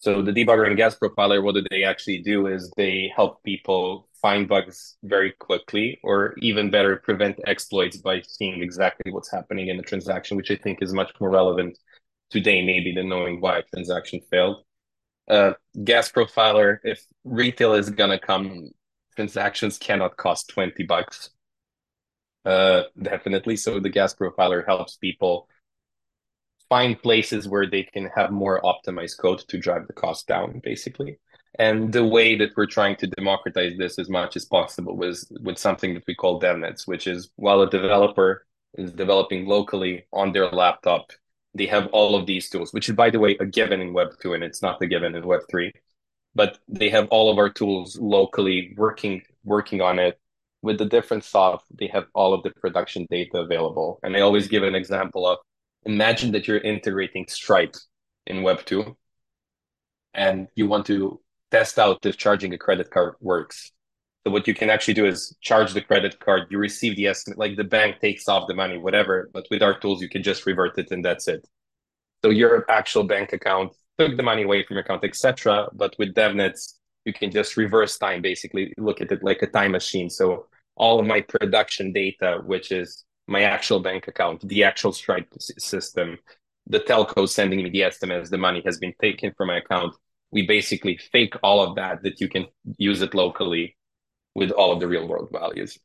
So 0.00 0.20
the 0.20 0.32
debugger 0.32 0.66
and 0.66 0.76
gas 0.76 0.96
profiler, 0.98 1.40
what 1.44 1.54
do 1.54 1.62
they 1.70 1.84
actually 1.84 2.22
do 2.22 2.48
is 2.48 2.72
they 2.76 3.12
help 3.14 3.40
people 3.44 4.08
find 4.22 4.48
bugs 4.48 4.96
very 5.02 5.32
quickly, 5.32 5.98
or 6.02 6.34
even 6.38 6.70
better, 6.70 6.96
prevent 6.96 7.38
exploits 7.46 7.96
by 7.98 8.22
seeing 8.22 8.62
exactly 8.62 9.12
what's 9.12 9.30
happening 9.30 9.68
in 9.68 9.76
the 9.76 9.82
transaction, 9.82 10.36
which 10.36 10.50
I 10.50 10.56
think 10.56 10.80
is 10.80 10.94
much 10.94 11.12
more 11.20 11.28
relevant 11.28 11.76
today, 12.30 12.64
maybe 12.64 12.94
than 12.94 13.08
knowing 13.08 13.40
why 13.40 13.58
a 13.58 13.62
transaction 13.62 14.20
failed. 14.30 14.64
Uh, 15.28 15.52
gas 15.84 16.10
profiler, 16.10 16.78
if 16.84 17.04
retail 17.24 17.74
is 17.74 17.90
gonna 17.90 18.18
come, 18.18 18.70
transactions 19.16 19.76
cannot 19.76 20.16
cost 20.16 20.48
20 20.48 20.84
bucks. 20.84 21.30
Uh, 22.44 22.84
definitely. 23.00 23.56
So 23.56 23.80
the 23.80 23.90
gas 23.90 24.14
profiler 24.14 24.64
helps 24.64 24.96
people 24.96 25.48
find 26.68 27.00
places 27.00 27.48
where 27.48 27.68
they 27.68 27.82
can 27.82 28.08
have 28.16 28.30
more 28.30 28.60
optimized 28.62 29.18
code 29.18 29.40
to 29.48 29.58
drive 29.58 29.86
the 29.86 29.92
cost 29.92 30.26
down, 30.26 30.60
basically. 30.64 31.18
And 31.58 31.92
the 31.92 32.04
way 32.04 32.36
that 32.36 32.56
we're 32.56 32.66
trying 32.66 32.96
to 32.96 33.06
democratize 33.06 33.76
this 33.76 33.98
as 33.98 34.08
much 34.08 34.36
as 34.36 34.44
possible 34.44 34.96
was 34.96 35.30
with 35.42 35.58
something 35.58 35.94
that 35.94 36.04
we 36.06 36.14
call 36.14 36.40
DevNets, 36.40 36.86
which 36.86 37.06
is 37.06 37.30
while 37.36 37.60
a 37.60 37.68
developer 37.70 38.46
is 38.74 38.92
developing 38.92 39.46
locally 39.46 40.06
on 40.12 40.32
their 40.32 40.48
laptop, 40.48 41.10
they 41.54 41.66
have 41.66 41.88
all 41.88 42.16
of 42.16 42.26
these 42.26 42.48
tools, 42.48 42.72
which 42.72 42.88
is, 42.88 42.94
by 42.94 43.10
the 43.10 43.18
way, 43.18 43.36
a 43.38 43.44
given 43.44 43.80
in 43.80 43.92
Web 43.92 44.08
2 44.22 44.32
and 44.32 44.42
it's 44.42 44.62
not 44.62 44.80
a 44.80 44.86
given 44.86 45.14
in 45.14 45.26
Web 45.26 45.42
3. 45.50 45.72
But 46.34 46.58
they 46.68 46.88
have 46.88 47.08
all 47.08 47.30
of 47.30 47.36
our 47.36 47.50
tools 47.50 47.98
locally 48.00 48.74
working 48.76 49.22
working 49.44 49.82
on 49.82 49.98
it 49.98 50.18
with 50.62 50.78
the 50.78 50.86
different 50.86 51.24
soft. 51.24 51.66
They 51.76 51.88
have 51.88 52.06
all 52.14 52.32
of 52.32 52.42
the 52.42 52.50
production 52.50 53.06
data 53.10 53.38
available. 53.38 53.98
And 54.02 54.16
I 54.16 54.20
always 54.20 54.48
give 54.48 54.62
an 54.62 54.74
example 54.74 55.26
of 55.26 55.38
imagine 55.84 56.32
that 56.32 56.48
you're 56.48 56.58
integrating 56.58 57.26
Stripe 57.28 57.76
in 58.26 58.42
Web 58.42 58.64
2 58.64 58.96
and 60.14 60.48
you 60.54 60.66
want 60.66 60.86
to 60.86 61.20
test 61.52 61.78
out 61.78 62.04
if 62.04 62.16
charging 62.16 62.52
a 62.54 62.58
credit 62.58 62.90
card 62.90 63.14
works. 63.20 63.70
So 64.24 64.32
what 64.32 64.48
you 64.48 64.54
can 64.54 64.70
actually 64.70 64.94
do 64.94 65.06
is 65.06 65.36
charge 65.40 65.72
the 65.74 65.80
credit 65.80 66.18
card, 66.18 66.46
you 66.50 66.58
receive 66.58 66.96
the 66.96 67.08
estimate, 67.08 67.38
like 67.38 67.56
the 67.56 67.64
bank 67.64 68.00
takes 68.00 68.28
off 68.28 68.48
the 68.48 68.54
money, 68.54 68.78
whatever. 68.78 69.30
But 69.32 69.46
with 69.50 69.62
our 69.62 69.78
tools, 69.78 70.00
you 70.00 70.08
can 70.08 70.22
just 70.22 70.46
revert 70.46 70.78
it 70.78 70.90
and 70.90 71.04
that's 71.04 71.28
it. 71.28 71.46
So 72.24 72.30
your 72.30 72.64
actual 72.70 73.04
bank 73.04 73.32
account 73.32 73.72
took 73.98 74.16
the 74.16 74.22
money 74.22 74.44
away 74.44 74.64
from 74.64 74.76
your 74.76 74.84
account, 74.84 75.04
etc. 75.04 75.68
But 75.72 75.94
with 75.98 76.14
DevNets, 76.14 76.74
you 77.04 77.12
can 77.12 77.30
just 77.30 77.56
reverse 77.56 77.98
time, 77.98 78.22
basically 78.22 78.72
look 78.78 79.00
at 79.00 79.12
it 79.12 79.22
like 79.22 79.42
a 79.42 79.48
time 79.48 79.72
machine. 79.72 80.08
So 80.08 80.46
all 80.76 81.00
of 81.00 81.06
my 81.06 81.20
production 81.20 81.92
data, 81.92 82.40
which 82.46 82.70
is 82.70 83.04
my 83.26 83.42
actual 83.42 83.80
bank 83.80 84.08
account, 84.08 84.48
the 84.48 84.64
actual 84.64 84.92
Stripe 84.92 85.32
system, 85.38 86.18
the 86.66 86.80
telco 86.80 87.28
sending 87.28 87.62
me 87.62 87.70
the 87.70 87.82
estimates, 87.82 88.30
the 88.30 88.38
money 88.38 88.62
has 88.64 88.78
been 88.78 88.94
taken 89.00 89.32
from 89.36 89.48
my 89.48 89.58
account 89.58 89.94
we 90.32 90.46
basically 90.46 90.96
fake 90.96 91.34
all 91.42 91.62
of 91.62 91.76
that 91.76 92.02
that 92.02 92.20
you 92.20 92.28
can 92.28 92.46
use 92.78 93.02
it 93.02 93.14
locally 93.14 93.76
with 94.34 94.50
all 94.50 94.72
of 94.72 94.80
the 94.80 94.88
real 94.88 95.06
world 95.06 95.28
values. 95.30 95.78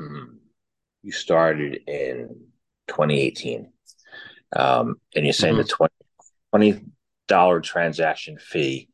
Mm-hmm. 0.00 0.36
You 1.02 1.12
started 1.12 1.80
in 1.86 2.28
2018, 2.88 3.72
um, 4.54 4.96
and 5.16 5.24
you're 5.24 5.32
saying 5.32 5.54
mm-hmm. 5.54 5.62
the 5.62 5.88
20 6.52 6.84
dollar 7.26 7.60
transaction 7.60 8.38
fee, 8.38 8.88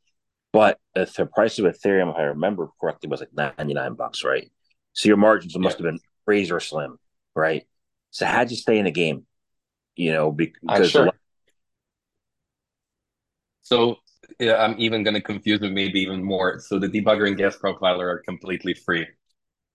but 0.52 0.78
if 0.94 1.14
the 1.14 1.26
price 1.26 1.58
of 1.58 1.64
Ethereum, 1.64 2.10
if 2.10 2.16
I 2.16 2.22
remember 2.22 2.68
correctly, 2.80 3.08
was 3.08 3.20
like 3.20 3.56
99 3.58 3.94
bucks, 3.94 4.22
right? 4.22 4.50
So 4.92 5.08
your 5.08 5.16
margins 5.16 5.58
must 5.58 5.80
yeah. 5.80 5.86
have 5.86 5.92
been 5.94 6.00
razor 6.26 6.60
slim, 6.60 6.98
right? 7.34 7.64
So 8.10 8.26
how'd 8.26 8.50
you 8.50 8.56
stay 8.56 8.78
in 8.78 8.84
the 8.84 8.90
game? 8.92 9.26
You 9.96 10.12
know, 10.12 10.30
because 10.30 10.90
sure. 10.90 11.10
so 13.62 13.96
yeah, 14.38 14.56
I'm 14.56 14.78
even 14.78 15.02
going 15.02 15.14
to 15.14 15.22
confuse 15.22 15.62
it 15.62 15.72
maybe 15.72 16.00
even 16.00 16.22
more. 16.22 16.60
So 16.60 16.78
the 16.78 16.88
debugger 16.88 17.26
and 17.26 17.36
gas 17.36 17.56
profiler 17.56 18.04
are 18.04 18.22
completely 18.26 18.74
free. 18.74 19.06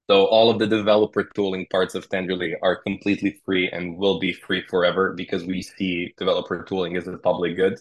So 0.09 0.25
all 0.25 0.49
of 0.49 0.59
the 0.59 0.67
developer 0.67 1.23
tooling 1.23 1.67
parts 1.71 1.95
of 1.95 2.09
Tenderly 2.09 2.55
are 2.61 2.75
completely 2.75 3.41
free 3.45 3.69
and 3.69 3.97
will 3.97 4.19
be 4.19 4.33
free 4.33 4.61
forever 4.69 5.13
because 5.13 5.45
we 5.45 5.61
see 5.61 6.13
developer 6.17 6.63
tooling 6.63 6.97
as 6.97 7.07
a 7.07 7.17
public 7.17 7.55
good. 7.55 7.79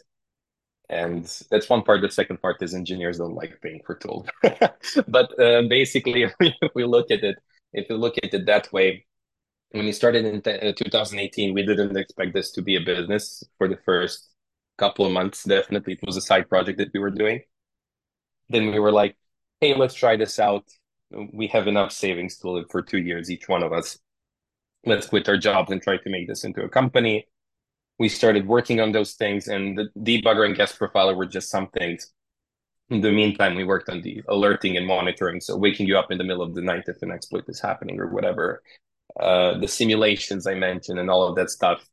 And 0.89 1.25
that's 1.51 1.69
one 1.69 1.83
part. 1.83 2.03
The 2.03 2.11
second 2.11 2.41
part 2.41 2.63
is 2.63 2.75
engineers 2.75 3.19
don't 3.19 3.35
like 3.35 3.61
paying 3.63 3.81
for 3.85 3.95
tools. 3.95 4.27
but 5.09 5.41
uh, 5.41 5.63
basically, 5.69 6.23
if 6.23 6.35
we 6.75 6.85
look 6.85 7.11
at 7.11 7.23
it, 7.23 7.37
if 7.73 7.89
we 7.89 7.97
look 7.97 8.17
at 8.23 8.35
it 8.35 8.47
that 8.47 8.73
way, 8.73 9.07
when 9.73 9.85
we 9.85 9.93
started 9.93 10.25
in 10.25 10.37
uh, 10.37 10.73
2018, 10.73 11.55
we 11.55 11.65
didn't 11.65 11.97
expect 11.97 12.35
this 12.35 12.51
to 12.53 12.63
be 12.63 12.77
a 12.77 12.81
business 12.81 13.45
for 13.57 13.69
the 13.69 13.79
first 13.85 14.29
couple 14.79 15.07
of 15.07 15.13
months. 15.13 15.45
Definitely, 15.45 15.95
it 15.95 16.01
was 16.05 16.17
a 16.17 16.21
side 16.21 16.49
project 16.49 16.79
that 16.79 16.91
we 16.93 17.01
were 17.01 17.11
doing. 17.11 17.43
Then 18.49 18.73
we 18.73 18.81
were 18.81 18.91
like, 18.91 19.17
hey, 19.61 19.75
let's 19.77 19.95
try 19.95 20.17
this 20.17 20.41
out. 20.41 20.65
We 21.33 21.47
have 21.49 21.69
enough 21.69 21.93
savings 21.93 22.39
to 22.39 22.51
live 22.51 22.67
for 22.71 22.83
two 22.83 22.99
years, 22.99 23.31
each 23.31 23.49
one 23.49 23.63
of 23.63 23.73
us. 23.73 23.99
Let's 24.85 25.07
quit 25.07 25.29
our 25.29 25.37
jobs 25.37 25.71
and 25.71 25.81
try 25.81 25.99
to 25.99 26.11
make 26.11 26.27
this 26.27 26.45
into 26.45 26.63
a 26.63 26.69
company. 26.69 27.27
We 27.99 28.09
started 28.09 28.49
working 28.49 28.81
on 28.81 28.93
those 28.93 29.13
things, 29.13 29.47
and 29.47 29.79
the 29.79 29.89
debugger 29.99 30.47
and 30.47 30.57
gas 30.57 30.77
profiler 30.77 31.15
were 31.15 31.27
just 31.27 31.51
some 31.51 31.69
things. 31.69 32.13
In 32.89 33.03
the 33.03 33.13
meantime, 33.13 33.55
we 33.55 33.63
worked 33.63 33.89
on 33.89 34.01
the 34.01 34.23
alerting 34.27 34.77
and 34.77 34.87
monitoring. 34.87 35.41
So, 35.41 35.57
waking 35.57 35.87
you 35.87 35.99
up 35.99 36.11
in 36.11 36.19
the 36.19 36.25
middle 36.25 36.43
of 36.43 36.55
the 36.55 36.63
night 36.63 36.85
if 36.89 37.03
an 37.03 37.13
exploit 37.13 37.45
is 37.47 37.61
happening 37.61 38.01
or 38.01 38.09
whatever, 38.09 38.63
uh, 39.19 39.59
the 39.59 39.69
simulations 39.69 40.47
I 40.47 40.55
mentioned 40.55 40.99
and 40.99 41.11
all 41.11 41.27
of 41.27 41.37
that 41.37 41.51
stuff. 41.51 41.85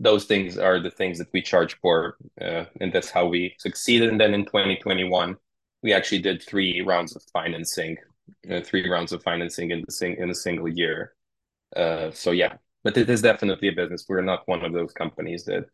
Those 0.00 0.24
things 0.24 0.58
are 0.58 0.80
the 0.80 0.90
things 0.90 1.18
that 1.18 1.32
we 1.32 1.42
charge 1.42 1.78
for, 1.80 2.16
uh, 2.40 2.64
and 2.80 2.92
that's 2.92 3.10
how 3.10 3.26
we 3.26 3.54
succeeded. 3.58 4.08
And 4.10 4.20
then 4.20 4.34
in 4.34 4.44
2021, 4.44 5.36
we 5.82 5.92
actually 5.92 6.18
did 6.20 6.42
three 6.42 6.80
rounds 6.80 7.14
of 7.14 7.22
financing, 7.32 7.96
uh, 8.50 8.60
three 8.62 8.88
rounds 8.88 9.12
of 9.12 9.22
financing 9.22 9.70
in 9.70 9.82
the 9.86 9.92
sing- 9.92 10.16
in 10.16 10.30
a 10.30 10.34
single 10.34 10.68
year. 10.68 11.14
Uh, 11.76 12.10
so 12.12 12.30
yeah, 12.32 12.54
but 12.84 12.96
it 12.96 13.08
is 13.10 13.22
definitely 13.22 13.68
a 13.68 13.72
business. 13.72 14.06
We're 14.08 14.22
not 14.22 14.48
one 14.48 14.64
of 14.64 14.72
those 14.72 14.92
companies 14.92 15.44
that 15.46 15.66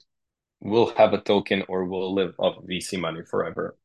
will 0.61 0.93
have 0.97 1.13
a 1.15 1.21
token 1.21 1.65
or 1.69 1.85
will 1.85 2.15
live 2.15 2.35
off 2.39 2.65
VC 2.65 2.97
money 2.97 3.23
forever. 3.23 3.77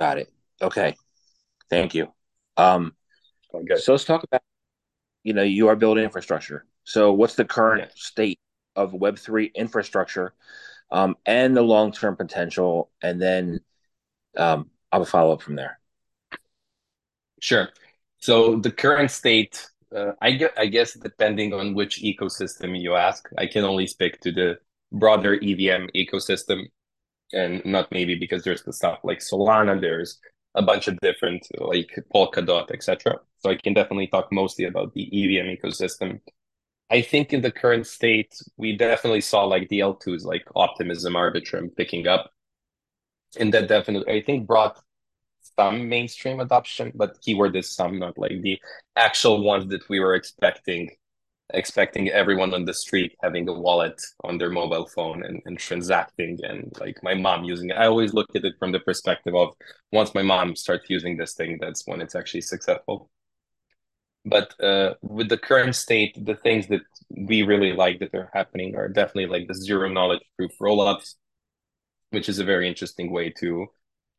Got 0.00 0.18
it. 0.18 0.32
Okay. 0.60 0.96
Thank 1.70 1.94
you. 1.94 2.12
Um, 2.56 2.94
Okay. 3.54 3.76
So 3.76 3.92
let's 3.92 4.04
talk 4.04 4.24
about, 4.24 4.42
you 5.22 5.32
know, 5.32 5.42
you 5.42 5.68
are 5.68 5.76
building 5.76 6.04
infrastructure. 6.04 6.66
So 6.84 7.12
what's 7.12 7.34
the 7.34 7.44
current 7.44 7.92
state 7.94 8.38
of 8.76 8.92
Web3 8.92 9.54
infrastructure 9.54 10.34
um, 10.90 11.16
and 11.24 11.56
the 11.56 11.62
long 11.62 11.92
term 11.92 12.16
potential? 12.16 12.90
And 13.02 13.20
then 13.20 13.60
um, 14.36 14.70
I'll 14.90 15.04
follow 15.04 15.32
up 15.32 15.42
from 15.42 15.56
there. 15.56 15.78
Sure. 17.40 17.68
So 18.18 18.56
the 18.56 18.70
current 18.70 19.10
state, 19.10 19.66
uh, 19.94 20.12
I, 20.20 20.32
guess, 20.32 20.50
I 20.56 20.66
guess 20.66 20.94
depending 20.94 21.52
on 21.52 21.74
which 21.74 22.02
ecosystem 22.02 22.80
you 22.80 22.94
ask, 22.94 23.28
I 23.38 23.46
can 23.46 23.64
only 23.64 23.86
speak 23.86 24.20
to 24.20 24.32
the 24.32 24.58
broader 24.92 25.34
EVM 25.34 25.88
ecosystem 25.94 26.64
and 27.32 27.64
not 27.64 27.90
maybe 27.90 28.14
because 28.14 28.44
there's 28.44 28.62
the 28.62 28.72
stuff 28.72 29.00
like 29.04 29.18
Solana, 29.18 29.80
there's 29.80 30.18
a 30.54 30.62
bunch 30.62 30.88
of 30.88 30.98
different 31.00 31.46
like 31.58 31.90
Polkadot, 32.14 32.70
etc. 32.70 33.18
So 33.44 33.50
I 33.50 33.56
can 33.56 33.74
definitely 33.74 34.06
talk 34.06 34.32
mostly 34.32 34.64
about 34.64 34.94
the 34.94 35.02
EVM 35.02 35.54
ecosystem. 35.54 36.20
I 36.90 37.02
think 37.02 37.34
in 37.34 37.42
the 37.42 37.52
current 37.52 37.86
state, 37.86 38.34
we 38.56 38.74
definitely 38.74 39.20
saw 39.20 39.44
like 39.44 39.68
the 39.68 39.80
L2s 39.80 40.24
like 40.24 40.44
Optimism, 40.56 41.12
Arbitrum 41.12 41.76
picking 41.76 42.06
up. 42.06 42.30
And 43.38 43.52
that 43.52 43.68
definitely, 43.68 44.14
I 44.14 44.22
think, 44.22 44.46
brought 44.46 44.80
some 45.58 45.88
mainstream 45.88 46.40
adoption, 46.40 46.92
but 46.94 47.20
keyword 47.20 47.54
is 47.56 47.70
some, 47.70 47.98
not 47.98 48.16
like 48.16 48.40
the 48.42 48.58
actual 48.96 49.42
ones 49.42 49.68
that 49.68 49.88
we 49.90 50.00
were 50.00 50.14
expecting 50.14 50.90
expecting 51.52 52.08
everyone 52.08 52.54
on 52.54 52.64
the 52.64 52.74
street 52.74 53.14
having 53.22 53.48
a 53.48 53.52
wallet 53.52 54.00
on 54.24 54.38
their 54.38 54.50
mobile 54.50 54.86
phone 54.86 55.24
and, 55.24 55.42
and 55.44 55.58
transacting 55.58 56.38
and 56.42 56.72
like 56.80 56.98
my 57.02 57.14
mom 57.14 57.44
using 57.44 57.70
it. 57.70 57.76
I 57.76 57.86
always 57.86 58.14
look 58.14 58.34
at 58.34 58.44
it 58.44 58.54
from 58.58 58.72
the 58.72 58.80
perspective 58.80 59.34
of 59.34 59.50
once 59.92 60.14
my 60.14 60.22
mom 60.22 60.56
starts 60.56 60.90
using 60.90 61.16
this 61.18 61.34
thing, 61.34 61.58
that's 61.60 61.86
when 61.86 62.00
it's 62.00 62.14
actually 62.14 62.40
successful. 62.40 63.10
But 64.24 64.58
uh, 64.60 64.94
with 65.02 65.28
the 65.28 65.36
current 65.36 65.76
state, 65.76 66.16
the 66.24 66.34
things 66.34 66.66
that 66.68 66.80
we 67.10 67.42
really 67.42 67.72
like 67.72 67.98
that 68.00 68.14
are 68.14 68.30
happening 68.32 68.74
are 68.74 68.88
definitely 68.88 69.26
like 69.26 69.48
the 69.48 69.54
zero 69.54 69.88
knowledge 69.88 70.22
proof 70.36 70.52
rollups, 70.60 71.14
which 72.10 72.28
is 72.28 72.38
a 72.38 72.44
very 72.44 72.66
interesting 72.68 73.10
way 73.10 73.30
to 73.40 73.66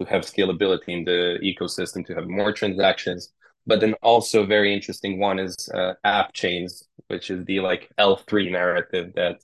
to 0.02 0.06
have 0.08 0.24
scalability 0.24 0.90
in 0.90 1.06
the 1.06 1.40
ecosystem, 1.42 2.06
to 2.06 2.14
have 2.14 2.28
more 2.28 2.52
transactions. 2.52 3.32
But 3.66 3.80
then 3.80 3.94
also 4.04 4.46
very 4.46 4.74
interesting 4.74 5.20
one 5.20 5.40
is 5.40 5.56
uh, 5.74 5.94
app 6.04 6.34
chains, 6.34 6.84
which 7.08 7.32
is 7.32 7.46
the 7.46 7.62
like 7.62 7.90
L3 7.98 8.52
narrative 8.52 9.14
that 9.16 9.38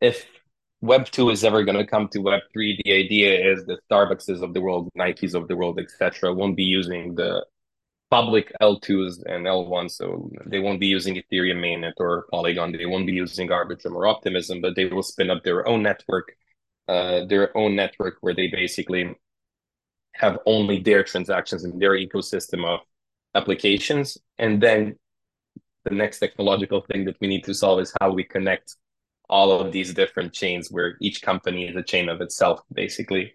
if 0.00 0.26
Web 0.82 1.06
2 1.06 1.30
is 1.30 1.44
ever 1.44 1.64
going 1.64 1.78
to 1.78 1.86
come 1.86 2.08
to 2.08 2.18
Web 2.20 2.42
3, 2.52 2.82
the 2.84 2.92
idea 2.92 3.52
is 3.52 3.64
that 3.66 3.78
Starbucks 3.90 4.42
of 4.42 4.52
the 4.52 4.60
world, 4.60 4.90
Nikes 4.98 5.34
of 5.34 5.48
the 5.48 5.56
world, 5.56 5.78
etc., 5.78 6.34
won't 6.34 6.56
be 6.56 6.64
using 6.64 7.14
the 7.14 7.46
public 8.10 8.52
L2s 8.60 9.22
and 9.26 9.46
L1s. 9.46 9.92
So 9.92 10.30
they 10.46 10.58
won't 10.58 10.80
be 10.80 10.86
using 10.86 11.16
Ethereum 11.16 11.58
mainnet 11.58 11.94
or 11.98 12.26
Polygon. 12.30 12.72
They 12.72 12.86
won't 12.86 13.06
be 13.06 13.12
using 13.12 13.48
Arbitrum 13.48 13.94
or 13.94 14.06
Optimism, 14.06 14.60
but 14.60 14.76
they 14.76 14.86
will 14.86 15.02
spin 15.02 15.30
up 15.30 15.42
their 15.42 15.66
own 15.66 15.82
network, 15.82 16.36
uh, 16.88 17.24
their 17.26 17.56
own 17.56 17.74
network 17.74 18.18
where 18.20 18.34
they 18.34 18.48
basically 18.48 19.14
have 20.14 20.38
only 20.46 20.80
their 20.80 21.02
transactions 21.02 21.64
in 21.64 21.78
their 21.78 21.92
ecosystem 21.92 22.64
of 22.64 22.80
applications. 23.34 24.18
And 24.38 24.62
then 24.62 24.96
the 25.84 25.94
next 25.94 26.18
technological 26.20 26.80
thing 26.80 27.04
that 27.04 27.16
we 27.20 27.28
need 27.28 27.44
to 27.44 27.54
solve 27.54 27.80
is 27.80 27.92
how 28.00 28.12
we 28.12 28.24
connect 28.24 28.76
all 29.28 29.60
of 29.60 29.72
these 29.72 29.92
different 29.92 30.32
chains 30.32 30.70
where 30.70 30.96
each 31.00 31.20
company 31.20 31.68
is 31.68 31.76
a 31.76 31.82
chain 31.82 32.08
of 32.08 32.20
itself, 32.20 32.60
basically, 32.72 33.34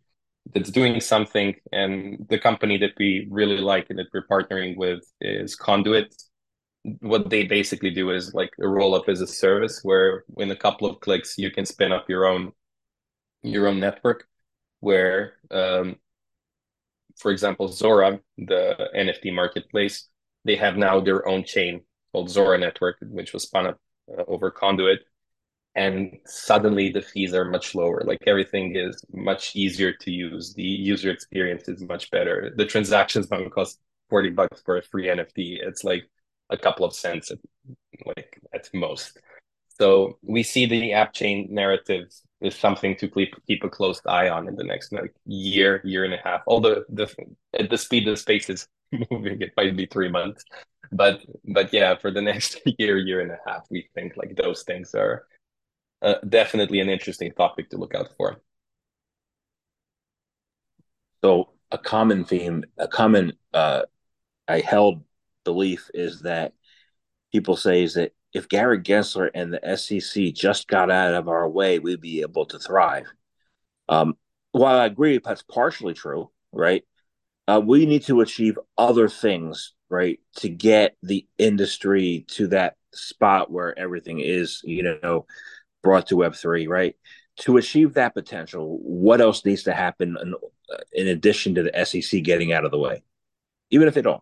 that's 0.54 0.72
doing 0.72 1.00
something. 1.00 1.56
And 1.72 2.26
the 2.30 2.40
company 2.40 2.78
that 2.78 2.94
we 2.98 3.28
really 3.30 3.58
like 3.58 3.88
and 3.90 4.00
that 4.00 4.08
we're 4.14 4.28
partnering 4.28 4.78
with 4.78 5.04
is 5.22 5.56
Conduit. 5.56 6.14
What 7.00 7.30
they 7.30 7.44
basically 7.44 7.92
do 7.92 8.10
is 8.10 8.34
like 8.34 8.52
a 8.60 8.68
roll 8.68 8.96
up 8.96 9.08
as 9.08 9.22
a 9.22 9.28
service 9.28 9.82
where 9.84 10.24
in 10.38 10.50
a 10.50 10.56
couple 10.56 10.90
of 10.90 11.00
clicks 11.00 11.38
you 11.38 11.52
can 11.52 11.66
spin 11.66 11.92
up 11.92 12.10
your 12.10 12.26
own 12.26 12.52
your 13.44 13.68
own 13.68 13.80
network 13.80 14.28
where 14.80 15.34
um, 15.52 15.96
for 17.22 17.32
example, 17.32 17.68
Zora, 17.68 18.20
the 18.38 18.90
NFT 18.96 19.34
marketplace, 19.34 20.08
they 20.44 20.56
have 20.56 20.78
now 20.78 21.00
their 21.00 21.28
own 21.28 21.44
chain 21.44 21.82
called 22.12 22.30
Zora 22.30 22.58
Network, 22.58 22.98
which 23.02 23.34
was 23.34 23.44
spun 23.44 23.68
up 23.68 23.80
uh, 24.12 24.24
over 24.28 24.52
Conduit. 24.52 25.00
And 25.76 26.18
suddenly 26.26 26.92
the 26.92 27.02
fees 27.02 27.34
are 27.34 27.46
much 27.46 27.76
lower. 27.76 28.04
Like 28.06 28.20
everything 28.28 28.76
is 28.76 29.04
much 29.14 29.56
easier 29.56 29.94
to 29.94 30.12
use. 30.12 30.54
The 30.54 30.64
user 30.64 31.10
experience 31.10 31.70
is 31.70 31.82
much 31.82 32.12
better. 32.12 32.54
The 32.56 32.66
transactions 32.66 33.28
don't 33.28 33.50
cost 33.50 33.80
40 34.10 34.32
bucks 34.32 34.62
for 34.66 34.78
a 34.78 34.82
free 34.82 35.08
NFT. 35.08 35.60
It's 35.62 35.84
like 35.84 36.10
a 36.50 36.58
couple 36.58 36.86
of 36.86 36.94
cents 36.94 37.32
at, 37.32 37.40
like 38.06 38.38
at 38.54 38.70
most. 38.74 39.18
So 39.80 40.20
we 40.22 40.44
see 40.44 40.66
the 40.66 40.94
app 40.94 41.14
chain 41.14 41.48
narrative 41.50 42.12
is 42.42 42.56
something 42.56 42.96
to 42.98 43.08
keep 43.08 43.34
keep 43.48 43.64
a 43.64 43.70
close 43.70 44.02
eye 44.06 44.30
on 44.30 44.48
in 44.48 44.56
the 44.56 44.64
next 44.64 44.92
like 44.92 45.14
year, 45.26 45.82
year 45.86 46.04
and 46.04 46.14
a 46.14 46.22
half. 46.24 46.42
Although 46.48 46.84
the 46.90 47.08
at 47.58 47.70
the 47.70 47.78
speed 47.78 48.06
the 48.06 48.18
space 48.18 48.50
is 48.50 48.68
moving, 49.12 49.42
it 49.42 49.54
might 49.56 49.76
be 49.78 49.86
three 49.86 50.10
months. 50.10 50.44
But 50.92 51.22
but 51.46 51.72
yeah, 51.74 51.96
for 51.96 52.12
the 52.12 52.22
next 52.32 52.60
year, 52.78 52.98
year 52.98 53.22
and 53.22 53.32
a 53.32 53.40
half, 53.48 53.66
we 53.72 53.90
think 53.96 54.18
like 54.18 54.36
those 54.36 54.64
things 54.64 54.94
are 54.94 55.24
uh, 56.02 56.16
definitely 56.28 56.80
an 56.80 56.90
interesting 56.90 57.32
topic 57.32 57.70
to 57.70 57.78
look 57.78 57.96
out 57.96 58.10
for. 58.18 58.42
So 61.24 61.50
a 61.72 61.78
common 61.78 62.26
theme, 62.26 62.64
a 62.78 62.88
common 62.88 63.34
uh, 63.54 63.84
I 64.48 64.60
held 64.60 65.04
belief 65.44 65.90
is 65.94 66.22
that 66.22 66.54
people 67.32 67.56
say 67.56 67.84
is 67.84 67.94
that 67.96 68.14
if 68.34 68.50
Gary 68.50 68.80
Gensler 68.80 69.30
and 69.34 69.54
the 69.54 69.78
SEC 69.78 70.34
just 70.34 70.68
got 70.68 70.90
out 70.90 71.14
of 71.14 71.28
our 71.28 71.48
way, 71.50 71.80
we'd 71.80 72.02
be 72.02 72.22
able 72.22 72.46
to 72.48 72.60
thrive. 72.60 73.08
Um, 73.90 74.16
while 74.52 74.80
I 74.80 74.86
agree 74.86 75.20
that's 75.24 75.44
partially 75.44 75.94
true, 75.94 76.30
right? 76.52 76.84
Uh, 77.48 77.62
we 77.64 77.86
need 77.86 78.04
to 78.04 78.22
achieve 78.22 78.58
other 78.78 79.10
things, 79.10 79.74
right, 79.90 80.20
to 80.38 80.50
get 80.50 80.96
the 81.04 81.28
industry 81.38 82.26
to 82.30 82.48
that 82.48 82.78
spot 82.94 83.52
where 83.52 83.78
everything 83.78 84.20
is, 84.20 84.62
you 84.64 84.98
know, 85.04 85.26
brought 85.84 86.08
to 86.08 86.18
Web 86.18 86.36
three, 86.36 86.68
right? 86.68 86.96
To 87.42 87.58
achieve 87.58 87.94
that 87.94 88.14
potential, 88.14 88.80
what 88.80 89.22
else 89.22 89.46
needs 89.46 89.64
to 89.64 89.74
happen 89.74 90.18
in, 90.22 90.34
uh, 90.34 90.78
in 90.92 91.08
addition 91.08 91.56
to 91.56 91.64
the 91.64 91.86
SEC 91.86 92.24
getting 92.24 92.54
out 92.54 92.66
of 92.66 92.72
the 92.72 92.78
way, 92.78 93.04
even 93.70 93.88
if 93.88 93.94
they 93.94 94.02
don't? 94.02 94.22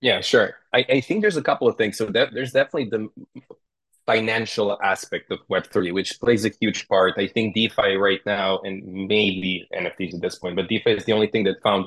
Yeah, 0.00 0.20
sure. 0.20 0.54
I, 0.72 0.84
I 0.88 1.00
think 1.00 1.22
there's 1.22 1.38
a 1.38 1.42
couple 1.42 1.68
of 1.68 1.76
things. 1.76 1.96
So 1.96 2.06
that 2.06 2.32
there's 2.32 2.52
definitely 2.52 2.90
the 2.90 3.08
financial 4.06 4.78
aspect 4.82 5.30
of 5.32 5.40
Web3, 5.50 5.92
which 5.92 6.20
plays 6.20 6.44
a 6.44 6.50
huge 6.60 6.86
part. 6.88 7.14
I 7.16 7.26
think 7.26 7.54
DeFi 7.54 7.96
right 7.96 8.20
now, 8.24 8.60
and 8.60 8.84
maybe 9.08 9.68
NFTs 9.74 10.14
at 10.14 10.20
this 10.20 10.38
point, 10.38 10.56
but 10.56 10.68
DeFi 10.68 10.92
is 10.92 11.04
the 11.04 11.12
only 11.12 11.26
thing 11.26 11.44
that 11.44 11.62
found 11.62 11.86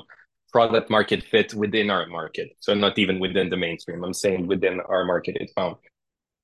product 0.52 0.90
market 0.90 1.22
fit 1.22 1.54
within 1.54 1.90
our 1.90 2.06
market. 2.06 2.50
So 2.60 2.74
not 2.74 2.98
even 2.98 3.20
within 3.20 3.48
the 3.48 3.56
mainstream. 3.56 4.04
I'm 4.04 4.12
saying 4.12 4.46
within 4.46 4.80
our 4.80 5.04
market, 5.04 5.36
it 5.40 5.50
found 5.54 5.76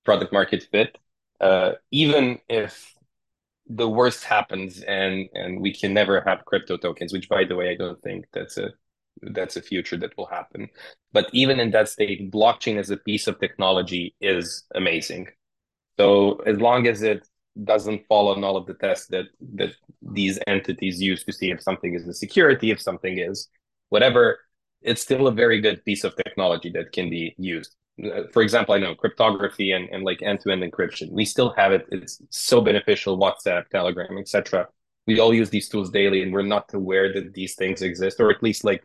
product 0.04 0.32
market 0.32 0.66
fit. 0.70 0.96
Uh, 1.40 1.72
even 1.90 2.38
if 2.48 2.94
the 3.68 3.88
worst 3.88 4.24
happens 4.24 4.80
and 4.82 5.28
and 5.34 5.60
we 5.60 5.72
can 5.72 5.92
never 5.92 6.20
have 6.20 6.44
crypto 6.44 6.76
tokens, 6.76 7.12
which 7.12 7.28
by 7.28 7.44
the 7.44 7.56
way, 7.56 7.70
I 7.70 7.76
don't 7.76 8.00
think 8.02 8.26
that's 8.32 8.58
a 8.58 8.70
that's 9.22 9.56
a 9.56 9.62
future 9.62 9.96
that 9.98 10.16
will 10.16 10.26
happen. 10.26 10.68
But 11.12 11.28
even 11.32 11.58
in 11.60 11.70
that 11.72 11.88
state, 11.88 12.30
blockchain 12.30 12.78
as 12.78 12.90
a 12.90 12.96
piece 12.96 13.26
of 13.26 13.40
technology 13.40 14.14
is 14.20 14.64
amazing. 14.74 15.28
So 15.98 16.36
as 16.46 16.60
long 16.60 16.86
as 16.86 17.02
it 17.02 17.26
doesn't 17.64 18.06
fall 18.06 18.28
on 18.28 18.44
all 18.44 18.56
of 18.56 18.66
the 18.66 18.74
tests 18.74 19.06
that 19.08 19.26
that 19.54 19.72
these 20.02 20.38
entities 20.46 21.00
use 21.00 21.24
to 21.24 21.32
see 21.32 21.50
if 21.50 21.62
something 21.62 21.94
is 21.94 22.06
a 22.06 22.14
security, 22.14 22.70
if 22.70 22.80
something 22.80 23.18
is 23.18 23.48
whatever, 23.88 24.38
it's 24.82 25.02
still 25.02 25.26
a 25.26 25.32
very 25.32 25.60
good 25.60 25.84
piece 25.84 26.04
of 26.04 26.14
technology 26.16 26.70
that 26.70 26.92
can 26.92 27.10
be 27.10 27.34
used. 27.38 27.74
For 28.32 28.42
example, 28.42 28.74
I 28.74 28.78
know 28.78 28.94
cryptography 28.94 29.72
and, 29.72 29.88
and 29.88 30.04
like 30.04 30.22
end-to-end 30.22 30.62
encryption. 30.62 31.10
We 31.10 31.24
still 31.24 31.54
have 31.56 31.72
it. 31.72 31.86
It's 31.90 32.20
so 32.30 32.60
beneficial. 32.60 33.18
WhatsApp, 33.18 33.68
Telegram, 33.68 34.18
etc. 34.18 34.68
We 35.06 35.18
all 35.18 35.32
use 35.32 35.48
these 35.50 35.68
tools 35.68 35.90
daily, 35.90 36.22
and 36.22 36.32
we're 36.32 36.42
not 36.42 36.74
aware 36.74 37.12
that 37.12 37.32
these 37.32 37.54
things 37.54 37.80
exist, 37.80 38.20
or 38.20 38.30
at 38.30 38.42
least 38.42 38.64
like 38.64 38.84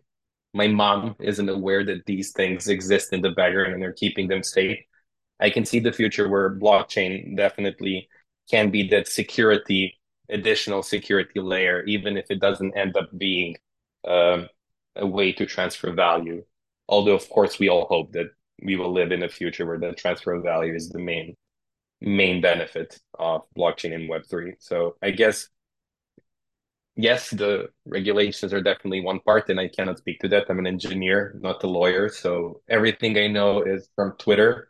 my 0.53 0.67
mom 0.67 1.15
isn't 1.19 1.49
aware 1.49 1.83
that 1.85 2.05
these 2.05 2.31
things 2.31 2.67
exist 2.67 3.13
in 3.13 3.21
the 3.21 3.31
background 3.31 3.73
and 3.73 3.81
they're 3.81 3.93
keeping 3.93 4.27
them 4.27 4.43
safe. 4.43 4.79
I 5.39 5.49
can 5.49 5.65
see 5.65 5.79
the 5.79 5.93
future 5.93 6.29
where 6.29 6.55
blockchain 6.55 7.35
definitely 7.35 8.09
can 8.49 8.69
be 8.69 8.87
that 8.89 9.07
security, 9.07 9.99
additional 10.29 10.83
security 10.83 11.39
layer, 11.39 11.83
even 11.83 12.17
if 12.17 12.25
it 12.29 12.39
doesn't 12.39 12.77
end 12.77 12.95
up 12.97 13.09
being 13.17 13.55
um, 14.07 14.49
a 14.95 15.07
way 15.07 15.31
to 15.33 15.45
transfer 15.45 15.91
value. 15.93 16.43
Although, 16.87 17.15
of 17.15 17.27
course, 17.29 17.59
we 17.59 17.69
all 17.69 17.85
hope 17.85 18.11
that 18.11 18.31
we 18.63 18.75
will 18.75 18.91
live 18.93 19.11
in 19.11 19.23
a 19.23 19.29
future 19.29 19.65
where 19.65 19.79
the 19.79 19.93
transfer 19.93 20.33
of 20.33 20.43
value 20.43 20.73
is 20.73 20.89
the 20.89 20.99
main 20.99 21.35
main 22.01 22.41
benefit 22.41 22.99
of 23.19 23.43
blockchain 23.57 23.93
in 23.93 24.07
Web3. 24.07 24.55
So 24.59 24.95
I 25.01 25.11
guess 25.11 25.47
yes, 26.95 27.29
the 27.29 27.69
regulations 27.85 28.53
are 28.53 28.61
definitely 28.61 29.01
one 29.01 29.19
part, 29.19 29.49
and 29.49 29.59
I 29.59 29.67
cannot 29.67 29.97
speak 29.97 30.19
to 30.21 30.27
that. 30.29 30.47
I'm 30.49 30.59
an 30.59 30.67
engineer, 30.67 31.37
not 31.41 31.63
a 31.63 31.67
lawyer. 31.67 32.09
So 32.09 32.61
everything 32.69 33.17
I 33.17 33.27
know 33.27 33.61
is 33.63 33.89
from 33.95 34.13
Twitter. 34.17 34.67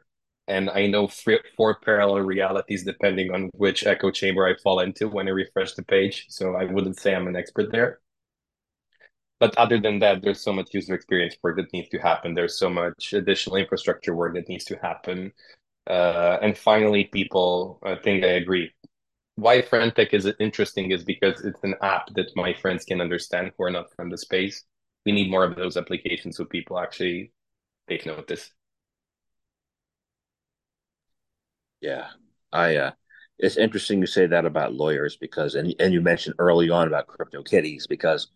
And 0.48 0.70
I 0.70 0.88
know 0.88 1.08
four 1.56 1.80
parallel 1.86 2.22
realities 2.22 2.84
depending 2.84 3.34
on 3.34 3.50
which 3.54 3.86
echo 3.86 4.12
chamber 4.12 4.46
I 4.46 4.56
fall 4.62 4.80
into 4.82 5.08
when 5.08 5.28
I 5.28 5.32
refresh 5.32 5.74
the 5.74 5.84
page. 5.84 6.26
So 6.30 6.56
I 6.56 6.66
wouldn't 6.66 7.00
say 7.00 7.16
I'm 7.16 7.28
an 7.28 7.36
expert 7.36 7.72
there. 7.72 8.00
But 9.42 9.58
other 9.58 9.82
than 9.82 10.00
that, 10.00 10.24
there's 10.24 10.42
so 10.42 10.54
much 10.54 10.74
user 10.74 10.96
experience 10.96 11.38
work 11.44 11.58
that 11.58 11.74
needs 11.74 11.90
to 11.92 12.00
happen. 12.00 12.36
There's 12.36 12.60
so 12.60 12.72
much 12.72 13.14
additional 13.14 13.58
infrastructure 13.58 14.16
work 14.16 14.36
that 14.36 14.50
needs 14.50 14.66
to 14.68 14.78
happen. 14.78 15.34
Uh, 15.88 16.38
and 16.42 16.58
finally, 16.58 17.06
people, 17.06 17.80
I 17.84 17.96
think 17.96 18.24
I 18.24 18.30
agree, 18.44 18.74
why 19.36 19.62
Friend.tech 19.62 20.14
is 20.14 20.28
interesting 20.40 20.92
is 20.92 21.04
because 21.04 21.42
it's 21.46 21.64
an 21.64 21.76
app 21.82 22.08
that 22.16 22.36
my 22.36 22.54
friends 22.54 22.86
can 22.86 23.02
understand 23.02 23.52
who 23.58 23.66
are 23.66 23.72
not 23.72 23.94
from 23.96 24.10
the 24.10 24.18
space. 24.18 24.66
We 25.06 25.14
need 25.14 25.32
more 25.32 25.46
of 25.46 25.56
those 25.56 25.78
applications 25.78 26.38
so 26.38 26.46
people 26.46 26.80
actually 26.80 27.34
take 27.90 28.06
notice. 28.06 28.52
Yeah, 31.82 32.10
I. 32.52 32.76
Uh, 32.78 32.92
it's 33.40 33.58
interesting 33.58 34.00
you 34.02 34.06
say 34.08 34.28
that 34.28 34.46
about 34.46 34.74
lawyers 34.74 35.18
because, 35.18 35.56
and 35.56 35.74
and 35.80 35.94
you 35.94 36.02
mentioned 36.02 36.36
early 36.40 36.70
on 36.70 36.88
about 36.88 37.08
crypto 37.08 37.42
kitties 37.44 37.88
because 37.88 38.28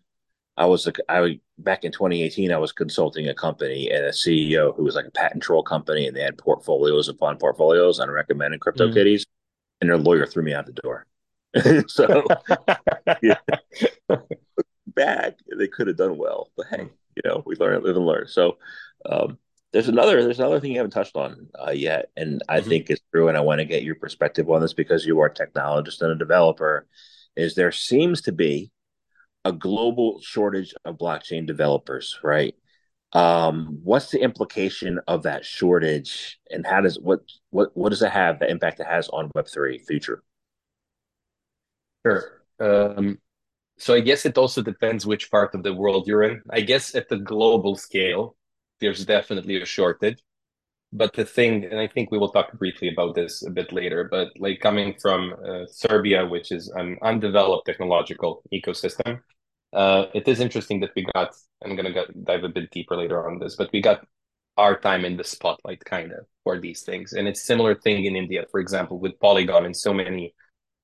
I 0.56 0.66
was 0.66 0.86
a, 0.86 0.92
I 1.08 1.40
back 1.58 1.84
in 1.84 1.92
2018 1.92 2.50
I 2.50 2.58
was 2.58 2.72
consulting 2.72 3.28
a 3.28 3.34
company 3.34 3.90
and 3.90 4.04
a 4.04 4.10
CEO 4.10 4.74
who 4.76 4.84
was 4.84 4.94
like 4.94 5.06
a 5.06 5.10
patent 5.10 5.42
troll 5.42 5.62
company 5.62 6.06
and 6.06 6.16
they 6.16 6.22
had 6.22 6.38
portfolios 6.38 7.08
upon 7.08 7.36
portfolios 7.36 8.00
on 8.00 8.10
recommended 8.10 8.60
crypto 8.60 8.88
mm. 8.88 8.94
kitties 8.94 9.26
and 9.80 9.90
their 9.90 9.98
lawyer 9.98 10.26
threw 10.26 10.42
me 10.42 10.54
out 10.54 10.66
the 10.66 10.72
door. 10.72 11.06
so 11.88 12.24
yeah. 13.22 13.38
bad. 14.86 15.36
They 15.56 15.68
could 15.68 15.86
have 15.86 15.96
done 15.96 16.18
well, 16.18 16.50
but 16.56 16.66
hey, 16.70 16.88
you 17.14 17.22
know, 17.24 17.42
we 17.46 17.56
learn, 17.56 17.82
live 17.82 17.96
and 17.96 18.06
learn. 18.06 18.26
So 18.28 18.58
um, 19.04 19.38
there's 19.72 19.88
another 19.88 20.22
there's 20.22 20.38
another 20.38 20.60
thing 20.60 20.72
you 20.72 20.78
haven't 20.78 20.92
touched 20.92 21.16
on 21.16 21.48
uh, 21.66 21.70
yet, 21.70 22.10
and 22.16 22.42
I 22.48 22.60
mm-hmm. 22.60 22.68
think 22.68 22.90
it's 22.90 23.02
true. 23.12 23.28
And 23.28 23.36
I 23.36 23.40
want 23.40 23.60
to 23.60 23.64
get 23.64 23.82
your 23.82 23.94
perspective 23.94 24.50
on 24.50 24.60
this 24.60 24.72
because 24.72 25.06
you 25.06 25.20
are 25.20 25.26
a 25.26 25.34
technologist 25.34 26.02
and 26.02 26.12
a 26.12 26.16
developer. 26.16 26.86
Is 27.36 27.54
there 27.54 27.72
seems 27.72 28.22
to 28.22 28.32
be 28.32 28.70
a 29.46 29.52
global 29.52 30.20
shortage 30.20 30.74
of 30.84 30.98
blockchain 30.98 31.46
developers, 31.46 32.18
right? 32.22 32.54
Um, 33.12 33.78
what's 33.84 34.10
the 34.10 34.20
implication 34.20 34.98
of 35.06 35.22
that 35.22 35.44
shortage, 35.44 36.38
and 36.50 36.66
how 36.66 36.80
does 36.80 36.98
what 36.98 37.20
what 37.50 37.68
what 37.74 37.90
does 37.90 38.02
it 38.02 38.10
have 38.10 38.40
the 38.40 38.50
impact 38.50 38.80
it 38.80 38.86
has 38.86 39.08
on 39.08 39.30
Web 39.34 39.46
three 39.48 39.78
future? 39.78 40.22
Sure. 42.04 42.42
Um, 42.58 43.18
so 43.78 43.94
I 43.94 44.00
guess 44.00 44.26
it 44.26 44.36
also 44.36 44.62
depends 44.62 45.06
which 45.06 45.30
part 45.30 45.54
of 45.54 45.62
the 45.62 45.74
world 45.74 46.08
you're 46.08 46.24
in. 46.24 46.42
I 46.50 46.62
guess 46.62 46.94
at 46.94 47.08
the 47.08 47.18
global 47.18 47.76
scale, 47.76 48.36
there's 48.80 49.04
definitely 49.04 49.62
a 49.62 49.66
shortage. 49.66 50.18
But 50.92 51.12
the 51.14 51.24
thing, 51.24 51.64
and 51.64 51.78
I 51.78 51.88
think 51.88 52.10
we 52.10 52.18
will 52.18 52.30
talk 52.30 52.52
briefly 52.58 52.88
about 52.88 53.14
this 53.14 53.44
a 53.46 53.50
bit 53.50 53.72
later, 53.72 54.08
but 54.10 54.28
like 54.38 54.60
coming 54.60 54.94
from 55.02 55.34
uh, 55.44 55.66
Serbia, 55.66 56.24
which 56.26 56.52
is 56.52 56.68
an 56.68 56.96
undeveloped 57.02 57.66
technological 57.66 58.42
ecosystem, 58.52 59.20
uh, 59.76 60.06
it 60.14 60.26
is 60.26 60.40
interesting 60.40 60.80
that 60.80 60.90
we 60.96 61.06
got, 61.14 61.34
I'm 61.62 61.76
going 61.76 61.92
to 61.92 62.06
dive 62.24 62.44
a 62.44 62.48
bit 62.48 62.70
deeper 62.70 62.96
later 62.96 63.28
on 63.28 63.38
this, 63.38 63.56
but 63.56 63.70
we 63.72 63.82
got 63.82 64.06
our 64.56 64.78
time 64.78 65.04
in 65.04 65.16
the 65.16 65.24
spotlight 65.24 65.84
kind 65.84 66.12
of 66.12 66.26
for 66.42 66.58
these 66.58 66.82
things. 66.82 67.12
And 67.12 67.28
it's 67.28 67.42
similar 67.42 67.74
thing 67.74 68.06
in 68.06 68.16
India, 68.16 68.46
for 68.50 68.58
example, 68.58 68.98
with 68.98 69.20
Polygon 69.20 69.66
and 69.66 69.76
so 69.76 69.92
many 69.92 70.34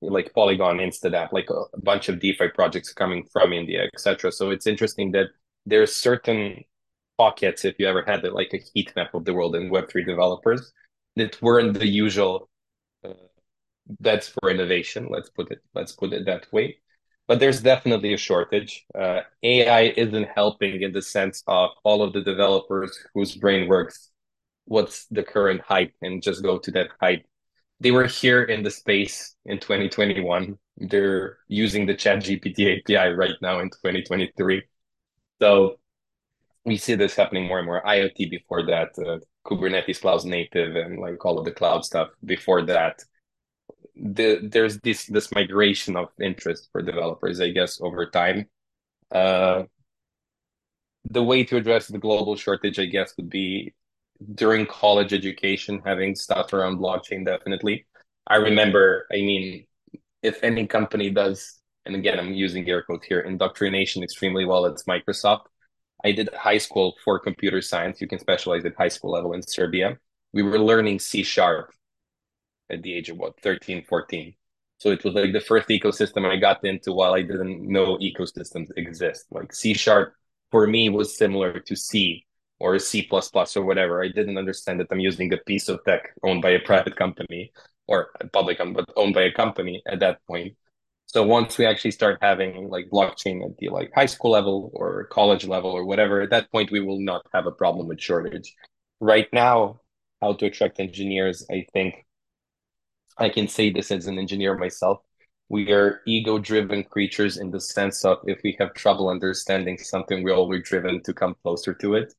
like 0.02 0.32
Polygon, 0.34 0.78
Instadapp, 0.78 1.32
like 1.32 1.48
a, 1.48 1.62
a 1.74 1.80
bunch 1.80 2.08
of 2.08 2.20
DeFi 2.20 2.48
projects 2.48 2.92
coming 2.92 3.24
from 3.32 3.52
India, 3.52 3.88
etc. 3.94 4.30
So 4.32 4.50
it's 4.50 4.66
interesting 4.66 5.12
that 5.12 5.28
there's 5.64 5.94
certain 5.94 6.64
pockets, 7.16 7.64
if 7.64 7.76
you 7.78 7.86
ever 7.86 8.02
had 8.02 8.24
it, 8.24 8.34
like 8.34 8.52
a 8.52 8.60
heat 8.74 8.92
map 8.96 9.14
of 9.14 9.24
the 9.24 9.32
world 9.32 9.54
in 9.56 9.70
Web3 9.70 10.04
developers 10.04 10.72
that 11.16 11.40
weren't 11.40 11.78
the 11.78 11.86
usual 11.86 12.50
uh, 13.04 13.14
that's 14.00 14.28
for 14.28 14.50
innovation. 14.50 15.08
Let's 15.10 15.30
put 15.30 15.50
it 15.50 15.60
let's 15.74 15.92
put 15.92 16.12
it 16.12 16.26
that 16.26 16.52
way. 16.52 16.78
But 17.28 17.40
there's 17.40 17.62
definitely 17.62 18.14
a 18.14 18.18
shortage. 18.18 18.84
Uh, 18.94 19.20
AI 19.42 19.94
isn't 19.96 20.28
helping 20.34 20.82
in 20.82 20.92
the 20.92 21.02
sense 21.02 21.42
of 21.46 21.70
all 21.84 22.02
of 22.02 22.12
the 22.12 22.22
developers 22.22 22.98
whose 23.14 23.34
brain 23.34 23.68
works. 23.68 24.10
What's 24.66 25.06
the 25.06 25.22
current 25.22 25.60
hype, 25.62 25.92
and 26.02 26.22
just 26.22 26.42
go 26.42 26.58
to 26.58 26.70
that 26.72 26.88
hype 27.00 27.24
they 27.82 27.90
were 27.90 28.06
here 28.06 28.44
in 28.44 28.62
the 28.62 28.70
space 28.70 29.34
in 29.44 29.58
2021. 29.58 30.56
They're 30.76 31.38
using 31.48 31.84
the 31.84 31.94
Chat 31.94 32.20
GPT 32.20 32.78
API 32.78 33.12
right 33.14 33.34
now 33.42 33.58
in 33.58 33.70
2023. 33.70 34.62
So 35.40 35.78
we 36.64 36.76
see 36.76 36.94
this 36.94 37.16
happening 37.16 37.48
more 37.48 37.58
and 37.58 37.66
more. 37.66 37.82
IoT 37.84 38.30
before 38.30 38.64
that, 38.66 38.90
uh, 38.98 39.18
Kubernetes 39.44 40.00
cloud 40.00 40.24
native, 40.24 40.76
and 40.76 41.00
like 41.00 41.24
all 41.24 41.38
of 41.38 41.44
the 41.44 41.50
cloud 41.50 41.84
stuff 41.84 42.10
before 42.24 42.62
that. 42.66 43.02
The, 43.96 44.40
there's 44.42 44.78
this 44.80 45.06
this 45.06 45.32
migration 45.32 45.96
of 45.96 46.08
interest 46.20 46.68
for 46.72 46.82
developers, 46.82 47.40
I 47.40 47.50
guess, 47.50 47.80
over 47.80 48.06
time. 48.06 48.48
Uh, 49.10 49.64
the 51.10 51.22
way 51.22 51.44
to 51.44 51.56
address 51.56 51.88
the 51.88 51.98
global 51.98 52.36
shortage, 52.36 52.78
I 52.78 52.86
guess, 52.86 53.14
would 53.16 53.28
be 53.30 53.74
during 54.34 54.66
college 54.66 55.12
education 55.12 55.82
having 55.84 56.14
stuff 56.14 56.52
around 56.52 56.78
blockchain 56.78 57.24
definitely. 57.24 57.86
I 58.26 58.36
remember 58.36 59.06
i 59.12 59.16
mean 59.16 59.66
if 60.22 60.42
any 60.44 60.66
company 60.66 61.10
does 61.10 61.60
and 61.86 61.96
again 61.96 62.18
i'm 62.20 62.32
using 62.32 62.68
air 62.68 62.82
quotes 62.82 63.06
here 63.06 63.20
indoctrination 63.20 64.02
extremely 64.02 64.44
well 64.44 64.64
it's 64.66 64.84
microsoft. 64.84 65.46
I 66.04 66.12
did 66.12 66.28
high 66.34 66.58
school 66.58 66.94
for 67.04 67.18
computer 67.20 67.62
science. 67.62 68.00
You 68.00 68.08
can 68.08 68.18
specialize 68.18 68.64
at 68.64 68.74
high 68.76 68.88
school 68.88 69.12
level 69.12 69.32
in 69.34 69.42
serbia. 69.42 69.98
We 70.32 70.42
were 70.42 70.58
learning 70.58 71.00
c 71.00 71.22
sharp 71.22 71.72
at 72.72 72.82
the 72.82 72.94
age 72.94 73.08
of 73.08 73.16
what 73.16 73.40
13 73.40 73.84
14 73.84 74.34
so 74.78 74.90
it 74.90 75.04
was 75.04 75.14
like 75.14 75.32
the 75.32 75.40
first 75.40 75.68
ecosystem 75.68 76.26
i 76.26 76.36
got 76.36 76.64
into 76.64 76.92
while 76.92 77.14
i 77.14 77.22
didn't 77.22 77.62
know 77.62 77.98
ecosystems 77.98 78.68
exist 78.76 79.26
like 79.30 79.52
c 79.54 79.74
sharp 79.74 80.14
for 80.50 80.66
me 80.66 80.88
was 80.88 81.16
similar 81.16 81.60
to 81.60 81.76
c 81.76 82.26
or 82.62 82.78
C++ 82.78 83.08
or 83.56 83.64
whatever. 83.64 84.04
I 84.04 84.08
didn't 84.08 84.38
understand 84.38 84.78
that 84.78 84.86
I'm 84.92 85.00
using 85.00 85.32
a 85.32 85.36
piece 85.38 85.68
of 85.68 85.84
tech 85.84 86.14
owned 86.22 86.42
by 86.42 86.50
a 86.50 86.60
private 86.60 86.94
company 86.94 87.52
or 87.88 88.10
public, 88.32 88.58
but 88.58 88.88
owned 88.96 89.14
by 89.14 89.22
a 89.22 89.32
company 89.32 89.82
at 89.84 89.98
that 89.98 90.24
point. 90.28 90.54
So 91.06 91.24
once 91.24 91.58
we 91.58 91.66
actually 91.66 91.90
start 91.90 92.18
having 92.22 92.68
like 92.68 92.88
blockchain 92.88 93.44
at 93.44 93.56
the 93.58 93.68
like 93.68 93.90
high 93.92 94.06
school 94.06 94.30
level 94.30 94.70
or 94.74 95.06
college 95.06 95.44
level 95.44 95.72
or 95.72 95.84
whatever, 95.84 96.20
at 96.20 96.30
that 96.30 96.52
point 96.52 96.70
we 96.70 96.80
will 96.80 97.00
not 97.00 97.26
have 97.34 97.46
a 97.46 97.50
problem 97.50 97.88
with 97.88 98.00
shortage. 98.00 98.54
Right 99.00 99.28
now, 99.32 99.80
how 100.20 100.34
to 100.34 100.46
attract 100.46 100.78
engineers, 100.78 101.44
I 101.50 101.66
think 101.72 102.06
I 103.18 103.28
can 103.28 103.48
say 103.48 103.70
this 103.70 103.90
as 103.90 104.06
an 104.06 104.18
engineer 104.18 104.56
myself. 104.56 105.00
We 105.48 105.70
are 105.72 106.00
ego 106.06 106.38
driven 106.38 106.84
creatures 106.84 107.36
in 107.36 107.50
the 107.50 107.60
sense 107.60 108.04
of 108.04 108.18
if 108.26 108.40
we 108.42 108.56
have 108.58 108.74
trouble 108.74 109.08
understanding 109.08 109.78
something, 109.78 110.22
we're 110.22 110.34
always 110.34 110.62
driven 110.62 111.02
to 111.02 111.12
come 111.12 111.36
closer 111.42 111.74
to 111.74 111.94
it 111.94 112.14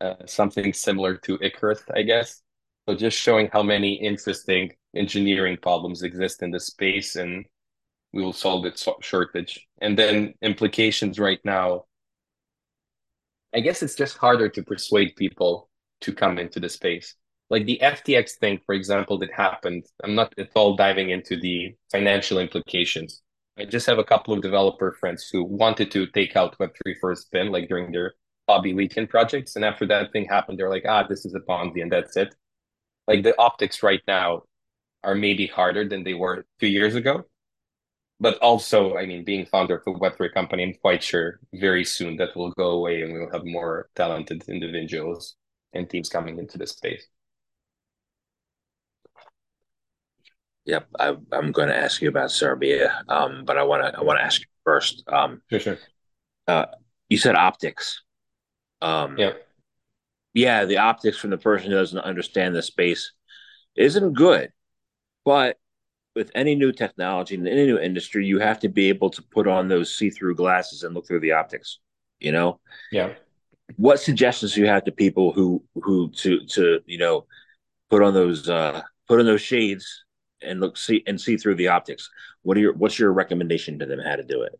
uh, 0.00 0.14
something 0.26 0.72
similar 0.72 1.16
to 1.18 1.38
Icarus, 1.40 1.82
I 1.94 2.02
guess. 2.02 2.42
So 2.88 2.94
just 2.94 3.18
showing 3.18 3.48
how 3.52 3.62
many 3.62 3.94
interesting 3.94 4.72
engineering 4.94 5.56
problems 5.60 6.02
exist 6.02 6.42
in 6.42 6.50
the 6.50 6.60
space, 6.60 7.16
and 7.16 7.46
we 8.12 8.22
will 8.22 8.32
solve 8.32 8.66
its 8.66 8.86
shortage. 9.00 9.66
And 9.80 9.98
then 9.98 10.34
implications 10.42 11.18
right 11.18 11.40
now. 11.44 11.84
I 13.54 13.60
guess 13.60 13.82
it's 13.82 13.94
just 13.94 14.16
harder 14.16 14.48
to 14.48 14.62
persuade 14.62 15.14
people 15.16 15.70
to 16.00 16.12
come 16.12 16.38
into 16.38 16.58
the 16.58 16.68
space. 16.68 17.14
Like 17.54 17.66
the 17.66 17.78
FTX 17.80 18.32
thing, 18.32 18.58
for 18.66 18.74
example, 18.74 19.16
that 19.18 19.32
happened. 19.32 19.86
I'm 20.02 20.16
not 20.16 20.34
at 20.40 20.50
all 20.56 20.74
diving 20.74 21.10
into 21.10 21.38
the 21.40 21.76
financial 21.92 22.38
implications. 22.40 23.22
I 23.56 23.64
just 23.64 23.86
have 23.86 24.00
a 24.00 24.10
couple 24.12 24.34
of 24.34 24.42
developer 24.42 24.90
friends 24.98 25.28
who 25.30 25.44
wanted 25.44 25.92
to 25.92 26.08
take 26.08 26.34
out 26.34 26.58
Web3 26.58 26.96
for 27.00 27.12
a 27.12 27.16
spin, 27.16 27.52
like 27.52 27.68
during 27.68 27.92
their 27.92 28.14
hobby 28.48 28.74
weekend 28.74 29.08
projects. 29.08 29.54
And 29.54 29.64
after 29.64 29.86
that 29.86 30.10
thing 30.10 30.24
happened, 30.24 30.58
they're 30.58 30.68
like, 30.68 30.84
ah, 30.84 31.06
this 31.06 31.24
is 31.24 31.36
a 31.36 31.38
Ponzi 31.38 31.80
and 31.80 31.92
that's 31.92 32.16
it. 32.16 32.34
Like 33.06 33.22
the 33.22 33.38
optics 33.38 33.84
right 33.84 34.02
now 34.08 34.42
are 35.04 35.14
maybe 35.14 35.46
harder 35.46 35.88
than 35.88 36.02
they 36.02 36.14
were 36.14 36.46
two 36.58 36.66
years 36.66 36.96
ago. 36.96 37.22
But 38.18 38.36
also, 38.38 38.96
I 38.96 39.06
mean, 39.06 39.24
being 39.24 39.46
founder 39.46 39.76
of 39.76 39.82
a 39.86 39.96
Web3 39.96 40.34
company, 40.34 40.64
I'm 40.64 40.74
quite 40.74 41.04
sure 41.04 41.38
very 41.54 41.84
soon 41.84 42.16
that 42.16 42.36
will 42.36 42.50
go 42.50 42.70
away 42.70 43.02
and 43.02 43.12
we'll 43.12 43.30
have 43.30 43.44
more 43.44 43.90
talented 43.94 44.42
individuals 44.48 45.36
and 45.72 45.88
teams 45.88 46.08
coming 46.08 46.40
into 46.40 46.58
this 46.58 46.72
space. 46.72 47.06
Yep, 50.66 50.88
I, 50.98 51.16
am 51.32 51.52
going 51.52 51.68
to 51.68 51.76
ask 51.76 52.00
you 52.00 52.08
about 52.08 52.30
Serbia, 52.30 53.02
um, 53.08 53.44
but 53.44 53.58
I 53.58 53.64
want 53.64 53.84
to 53.84 53.98
I 53.98 54.02
want 54.02 54.18
to 54.18 54.24
ask 54.24 54.40
you 54.40 54.46
first. 54.64 55.04
Um, 55.06 55.42
sure, 55.50 55.60
sure. 55.60 55.78
Uh, 56.48 56.66
you 57.08 57.18
said 57.18 57.34
optics. 57.34 58.02
Um, 58.80 59.18
yeah. 59.18 59.32
Yeah, 60.32 60.64
the 60.64 60.78
optics 60.78 61.16
from 61.16 61.30
the 61.30 61.38
person 61.38 61.70
who 61.70 61.76
doesn't 61.76 61.98
understand 61.98 62.56
the 62.56 62.62
space 62.62 63.12
isn't 63.76 64.14
good. 64.14 64.50
But 65.24 65.58
with 66.14 66.30
any 66.34 66.54
new 66.54 66.72
technology 66.72 67.34
in 67.34 67.46
any 67.46 67.66
new 67.66 67.78
industry, 67.78 68.26
you 68.26 68.38
have 68.38 68.60
to 68.60 68.68
be 68.68 68.88
able 68.88 69.10
to 69.10 69.22
put 69.22 69.46
on 69.46 69.68
those 69.68 69.94
see-through 69.94 70.34
glasses 70.34 70.82
and 70.82 70.94
look 70.94 71.06
through 71.06 71.20
the 71.20 71.32
optics. 71.32 71.78
You 72.20 72.32
know. 72.32 72.60
Yeah. 72.90 73.12
What 73.76 74.00
suggestions 74.00 74.54
do 74.54 74.60
you 74.60 74.66
have 74.66 74.84
to 74.84 74.92
people 74.92 75.32
who 75.32 75.62
who 75.74 76.10
to 76.16 76.44
to 76.46 76.80
you 76.86 76.98
know 76.98 77.26
put 77.90 78.02
on 78.02 78.14
those 78.14 78.48
uh 78.48 78.82
put 79.08 79.20
on 79.20 79.26
those 79.26 79.40
shades 79.40 80.03
and 80.44 80.60
look 80.60 80.76
see 80.76 81.02
and 81.06 81.20
see 81.20 81.36
through 81.36 81.56
the 81.56 81.68
optics? 81.68 82.10
What 82.42 82.56
are 82.56 82.60
your 82.60 82.74
what's 82.74 82.98
your 82.98 83.12
recommendation 83.12 83.78
to 83.78 83.86
them 83.86 84.00
how 84.00 84.16
to 84.16 84.22
do 84.22 84.42
it? 84.42 84.58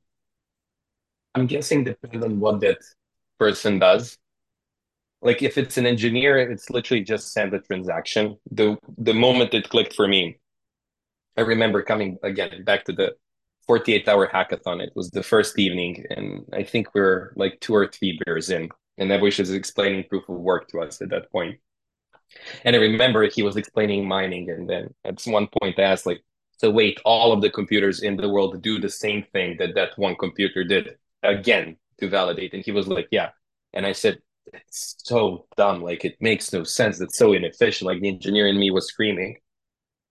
I'm 1.35 1.47
guessing 1.47 1.85
depending 1.85 2.23
on 2.23 2.41
what 2.41 2.61
that 2.61 2.79
person 3.39 3.79
does. 3.79 4.19
Like 5.23 5.43
if 5.43 5.57
it's 5.59 5.79
an 5.79 5.87
engineer, 5.87 6.39
it's 6.39 6.71
literally 6.71 7.03
just 7.03 7.33
send 7.33 7.53
the 7.53 7.61
transaction. 7.61 8.37
The 8.51 8.77
the 8.99 9.15
moment 9.15 9.55
it 9.55 9.69
clicked 9.69 9.95
for 9.95 10.07
me, 10.07 10.39
I 11.37 11.43
remember 11.43 11.83
coming 11.83 12.19
again 12.23 12.65
back 12.65 12.85
to 12.85 12.93
the 12.93 13.15
48 13.67 14.09
hour 14.09 14.29
hackathon. 14.29 14.83
It 14.83 14.93
was 14.95 15.11
the 15.11 15.23
first 15.23 15.59
evening, 15.59 16.05
and 16.11 16.45
I 16.53 16.63
think 16.63 16.95
we 16.95 17.01
are 17.01 17.33
like 17.37 17.59
two 17.61 17.75
or 17.75 17.87
three 17.89 18.21
beers 18.25 18.51
in, 18.51 18.69
and 18.99 19.11
Nebojša 19.11 19.41
was 19.41 19.53
explaining 19.53 20.05
proof 20.09 20.29
of 20.29 20.37
work 20.37 20.69
to 20.69 20.81
us 20.81 21.01
at 21.01 21.11
that 21.11 21.31
point. 21.33 21.59
And 22.65 22.77
I 22.77 22.79
remember 22.79 23.29
he 23.29 23.43
was 23.43 23.57
explaining 23.57 24.07
mining, 24.07 24.51
and 24.51 24.69
then 24.69 24.95
at 25.05 25.23
one 25.25 25.49
point 25.61 25.79
I 25.79 25.83
asked, 25.83 26.07
like, 26.07 26.23
so 26.59 26.71
wait, 26.71 27.01
all 27.05 27.33
of 27.33 27.41
the 27.43 27.51
computers 27.51 28.03
in 28.03 28.17
the 28.17 28.29
world 28.29 28.63
do 28.63 28.79
the 28.79 28.89
same 28.89 29.25
thing 29.33 29.57
that 29.59 29.75
that 29.75 29.91
one 29.97 30.17
computer 30.17 30.65
did 30.65 30.97
again 31.23 31.77
to 31.99 32.09
validate. 32.09 32.55
And 32.55 32.65
he 32.65 32.73
was 32.73 32.87
like, 32.87 33.09
yeah. 33.11 33.31
And 33.73 33.85
I 33.85 33.93
said, 33.93 34.19
it's 34.53 34.97
so 34.99 35.47
dumb. 35.57 35.83
Like 35.83 36.05
it 36.05 36.17
makes 36.21 36.53
no 36.53 36.65
sense. 36.65 37.01
It's 37.01 37.19
so 37.19 37.33
inefficient. 37.33 37.87
Like 37.87 38.01
the 38.01 38.09
engineer 38.09 38.47
in 38.47 38.59
me 38.59 38.71
was 38.71 38.87
screaming. 38.87 39.39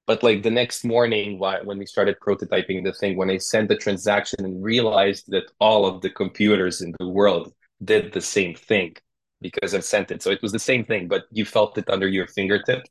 But 0.05 0.21
like 0.21 0.43
the 0.43 0.51
next 0.51 0.83
morning, 0.83 1.39
when 1.39 1.77
we 1.77 1.85
started 1.85 2.17
prototyping 2.19 2.83
the 2.83 2.93
thing, 2.93 3.15
when 3.15 3.29
I 3.29 3.37
sent 3.37 3.69
the 3.69 3.77
transaction 3.77 4.43
and 4.43 4.61
realized 4.61 5.25
that 5.29 5.49
all 5.59 5.85
of 5.85 6.01
the 6.01 6.09
computers 6.09 6.81
in 6.81 6.93
the 6.99 7.07
world 7.07 7.53
did 7.83 8.11
the 8.11 8.21
same 8.21 8.53
thing 8.53 8.95
because 9.43 9.75
I've 9.75 9.85
sent 9.85 10.11
it. 10.11 10.23
So 10.23 10.31
it 10.31 10.43
was 10.43 10.53
the 10.53 10.59
same 10.59 10.85
thing, 10.85 11.09
but 11.09 11.25
you 11.31 11.45
felt 11.45 11.77
it 11.79 11.89
under 11.91 12.09
your 12.09 12.27
fingertip. 12.27 12.83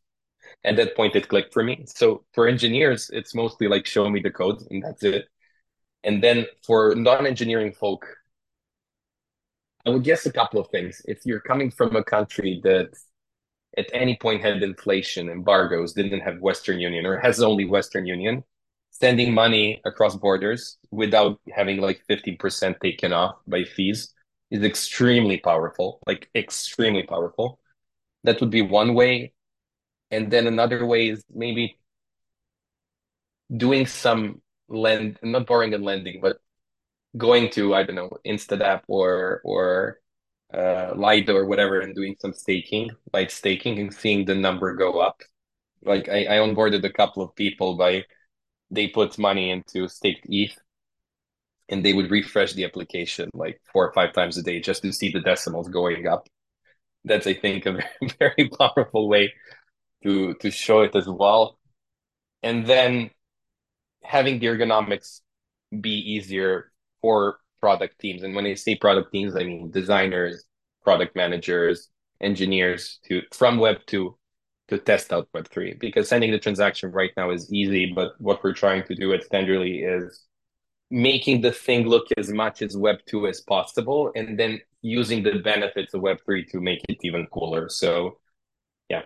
At 0.64 0.76
that 0.76 0.96
point, 0.96 1.16
it 1.16 1.28
clicked 1.28 1.52
for 1.54 1.64
me. 1.64 1.84
So 1.88 2.24
for 2.34 2.48
engineers, 2.48 3.10
it's 3.12 3.34
mostly 3.34 3.68
like 3.68 3.86
show 3.86 4.10
me 4.10 4.20
the 4.20 4.30
code 4.32 4.62
and 4.70 4.82
that's 4.84 5.04
it 5.04 5.28
And 6.04 6.22
then 6.22 6.46
for 6.66 6.94
non-engineering 6.96 7.72
folk, 7.74 8.06
I 9.86 9.90
would 9.90 10.04
guess 10.04 10.26
a 10.26 10.32
couple 10.32 10.60
of 10.60 10.68
things. 10.70 11.02
If 11.06 11.20
you're 11.24 11.40
coming 11.40 11.70
from 11.70 11.96
a 11.96 12.04
country 12.04 12.60
that 12.64 12.90
at 13.78 13.88
any 13.94 14.16
point 14.16 14.42
had 14.42 14.62
inflation, 14.62 15.30
embargoes, 15.30 15.94
didn't 15.94 16.20
have 16.20 16.40
Western 16.40 16.80
Union 16.80 17.06
or 17.06 17.18
has 17.20 17.42
only 17.42 17.66
Western 17.66 18.06
Union, 18.06 18.44
sending 18.90 19.34
money 19.34 19.80
across 19.86 20.16
borders 20.16 20.78
without 20.90 21.40
having 21.54 21.80
like 21.80 22.02
15% 22.08 22.80
taken 22.80 23.12
off 23.12 23.36
by 23.48 23.64
fees 23.64 24.14
is 24.52 24.62
extremely 24.62 25.38
powerful, 25.38 26.00
like 26.06 26.30
extremely 26.34 27.02
powerful. 27.04 27.58
That 28.24 28.40
would 28.40 28.50
be 28.50 28.62
one 28.62 28.94
way. 28.94 29.32
And 30.10 30.30
then 30.30 30.46
another 30.46 30.86
way 30.86 31.08
is 31.08 31.24
maybe 31.32 31.78
doing 33.56 33.86
some 33.86 34.42
lend, 34.68 35.18
not 35.22 35.46
borrowing 35.46 35.74
and 35.74 35.84
lending, 35.84 36.20
but 36.20 36.38
going 37.16 37.50
to, 37.52 37.74
I 37.74 37.84
don't 37.84 37.96
know, 37.96 38.10
Instadapp 38.26 38.82
or 38.88 39.40
or 39.44 40.00
uh, 40.54 40.92
Lido 40.96 41.34
or 41.36 41.46
whatever 41.46 41.80
and 41.80 41.94
doing 41.94 42.16
some 42.20 42.34
staking, 42.34 42.90
like 43.12 43.30
staking 43.30 43.78
and 43.80 43.94
seeing 43.94 44.26
the 44.26 44.34
number 44.34 44.74
go 44.74 45.00
up. 45.00 45.22
Like 45.84 46.08
I, 46.10 46.26
I 46.26 46.38
onboarded 46.38 46.84
a 46.84 46.92
couple 46.92 47.22
of 47.22 47.34
people 47.36 47.76
by 47.76 48.04
they 48.70 48.88
put 48.88 49.18
money 49.18 49.50
into 49.50 49.88
staked 49.88 50.26
ETH 50.28 50.58
and 51.72 51.82
they 51.82 51.94
would 51.94 52.10
refresh 52.10 52.52
the 52.52 52.64
application 52.66 53.30
like 53.32 53.60
four 53.72 53.88
or 53.88 53.92
five 53.94 54.12
times 54.12 54.36
a 54.36 54.42
day 54.42 54.60
just 54.60 54.82
to 54.82 54.92
see 54.92 55.10
the 55.10 55.20
decimals 55.20 55.68
going 55.70 56.06
up. 56.06 56.28
That's 57.04 57.26
I 57.26 57.32
think 57.32 57.64
a 57.64 57.78
very, 58.18 58.50
powerful 58.50 59.08
way 59.08 59.32
to 60.02 60.34
to 60.34 60.50
show 60.50 60.82
it 60.82 60.94
as 60.94 61.08
well. 61.08 61.58
And 62.42 62.66
then 62.66 63.10
having 64.04 64.38
the 64.38 64.46
ergonomics 64.48 65.20
be 65.80 65.96
easier 66.14 66.70
for 67.00 67.38
product 67.60 67.98
teams. 67.98 68.22
And 68.22 68.34
when 68.34 68.46
I 68.46 68.54
say 68.54 68.76
product 68.76 69.10
teams, 69.10 69.34
I 69.34 69.44
mean 69.44 69.70
designers, 69.70 70.44
product 70.84 71.16
managers, 71.16 71.88
engineers 72.20 73.00
to 73.06 73.22
from 73.32 73.58
Web 73.58 73.78
two 73.86 74.18
to 74.68 74.78
test 74.78 75.10
out 75.10 75.28
Web 75.32 75.48
three. 75.48 75.72
Because 75.72 76.06
sending 76.06 76.32
the 76.32 76.38
transaction 76.38 76.92
right 76.92 77.12
now 77.16 77.30
is 77.30 77.50
easy, 77.50 77.92
but 77.94 78.12
what 78.18 78.44
we're 78.44 78.52
trying 78.52 78.84
to 78.88 78.94
do 78.94 79.14
at 79.14 79.30
Tenderly 79.30 79.78
is 79.78 80.26
making 80.92 81.40
the 81.40 81.50
thing 81.50 81.88
look 81.88 82.06
as 82.18 82.30
much 82.30 82.60
as 82.62 82.76
Web 82.76 82.98
two 83.06 83.26
as 83.26 83.40
possible, 83.40 84.12
and 84.14 84.38
then 84.38 84.60
using 84.82 85.22
the 85.22 85.38
benefits 85.38 85.94
of 85.94 86.02
Web 86.02 86.18
three 86.24 86.44
to 86.46 86.60
make 86.60 86.82
it 86.88 86.98
even 87.02 87.26
cooler. 87.28 87.68
So, 87.70 88.18
yeah. 88.90 89.02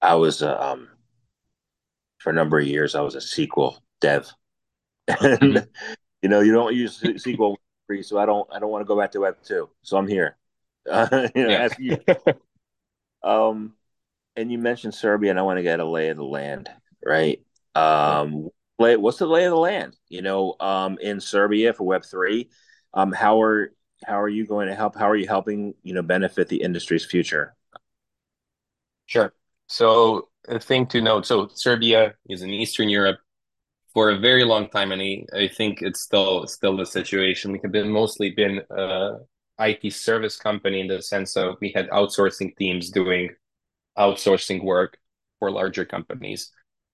I 0.00 0.14
was 0.14 0.42
um 0.42 0.88
for 2.20 2.30
a 2.30 2.34
number 2.34 2.58
of 2.58 2.66
years. 2.66 2.94
I 2.94 3.00
was 3.00 3.16
a 3.16 3.18
SQL 3.18 3.78
dev, 4.00 4.32
and 5.08 5.18
mm-hmm. 5.18 5.64
you 6.22 6.28
know 6.28 6.40
you 6.40 6.52
don't 6.52 6.74
use 6.74 7.00
SQL 7.00 7.56
free, 7.88 8.02
so 8.02 8.18
I 8.18 8.26
don't 8.26 8.48
I 8.52 8.60
don't 8.60 8.70
want 8.70 8.82
to 8.82 8.86
go 8.86 8.98
back 8.98 9.12
to 9.12 9.20
Web 9.20 9.36
two. 9.42 9.68
So 9.82 9.96
I'm 9.96 10.08
here. 10.08 10.36
Uh, 10.88 11.28
you 11.34 11.42
know, 11.44 11.50
yeah. 11.50 11.68
you. 11.78 11.98
um, 13.28 13.74
and 14.36 14.52
you 14.52 14.58
mentioned 14.58 14.94
Serbia, 14.94 15.30
and 15.30 15.40
I 15.40 15.42
want 15.42 15.58
to 15.58 15.64
get 15.64 15.80
a 15.80 15.84
lay 15.84 16.10
of 16.10 16.18
the 16.18 16.24
land, 16.24 16.70
right? 17.04 17.40
Um, 17.74 18.50
what's 18.76 19.18
the 19.18 19.26
lay 19.26 19.44
of 19.44 19.50
the 19.50 19.56
land? 19.56 19.96
You 20.08 20.22
know, 20.22 20.56
um, 20.60 20.98
in 21.00 21.20
Serbia 21.20 21.72
for 21.72 21.84
Web 21.84 22.04
three, 22.04 22.50
um, 22.94 23.12
how 23.12 23.40
are 23.42 23.72
how 24.04 24.20
are 24.20 24.28
you 24.28 24.46
going 24.46 24.68
to 24.68 24.74
help? 24.74 24.96
How 24.96 25.08
are 25.08 25.16
you 25.16 25.26
helping 25.26 25.74
you 25.82 25.94
know 25.94 26.02
benefit 26.02 26.48
the 26.48 26.62
industry's 26.62 27.04
future? 27.04 27.56
Sure. 29.06 29.32
So 29.68 30.28
a 30.48 30.58
thing 30.58 30.86
to 30.88 31.00
note: 31.00 31.26
so 31.26 31.48
Serbia 31.54 32.14
is 32.28 32.42
in 32.42 32.50
Eastern 32.50 32.88
Europe 32.88 33.18
for 33.96 34.10
a 34.10 34.18
very 34.18 34.44
long 34.44 34.68
time, 34.68 34.92
and 34.92 35.26
I, 35.34 35.48
think 35.48 35.80
it's 35.80 36.02
still 36.02 36.46
still 36.46 36.76
the 36.76 36.84
situation. 36.84 37.52
We 37.52 37.60
have 37.62 37.72
been 37.72 37.90
mostly 37.90 38.30
been 38.30 38.60
a 38.70 39.12
IT 39.58 39.90
service 39.94 40.36
company 40.36 40.80
in 40.80 40.88
the 40.88 41.00
sense 41.00 41.34
of 41.36 41.56
we 41.62 41.72
had 41.74 41.88
outsourcing 41.88 42.54
teams 42.56 42.90
doing 42.90 43.30
outsourcing 43.98 44.62
work 44.62 44.98
for 45.38 45.50
larger 45.50 45.86
companies. 45.86 46.50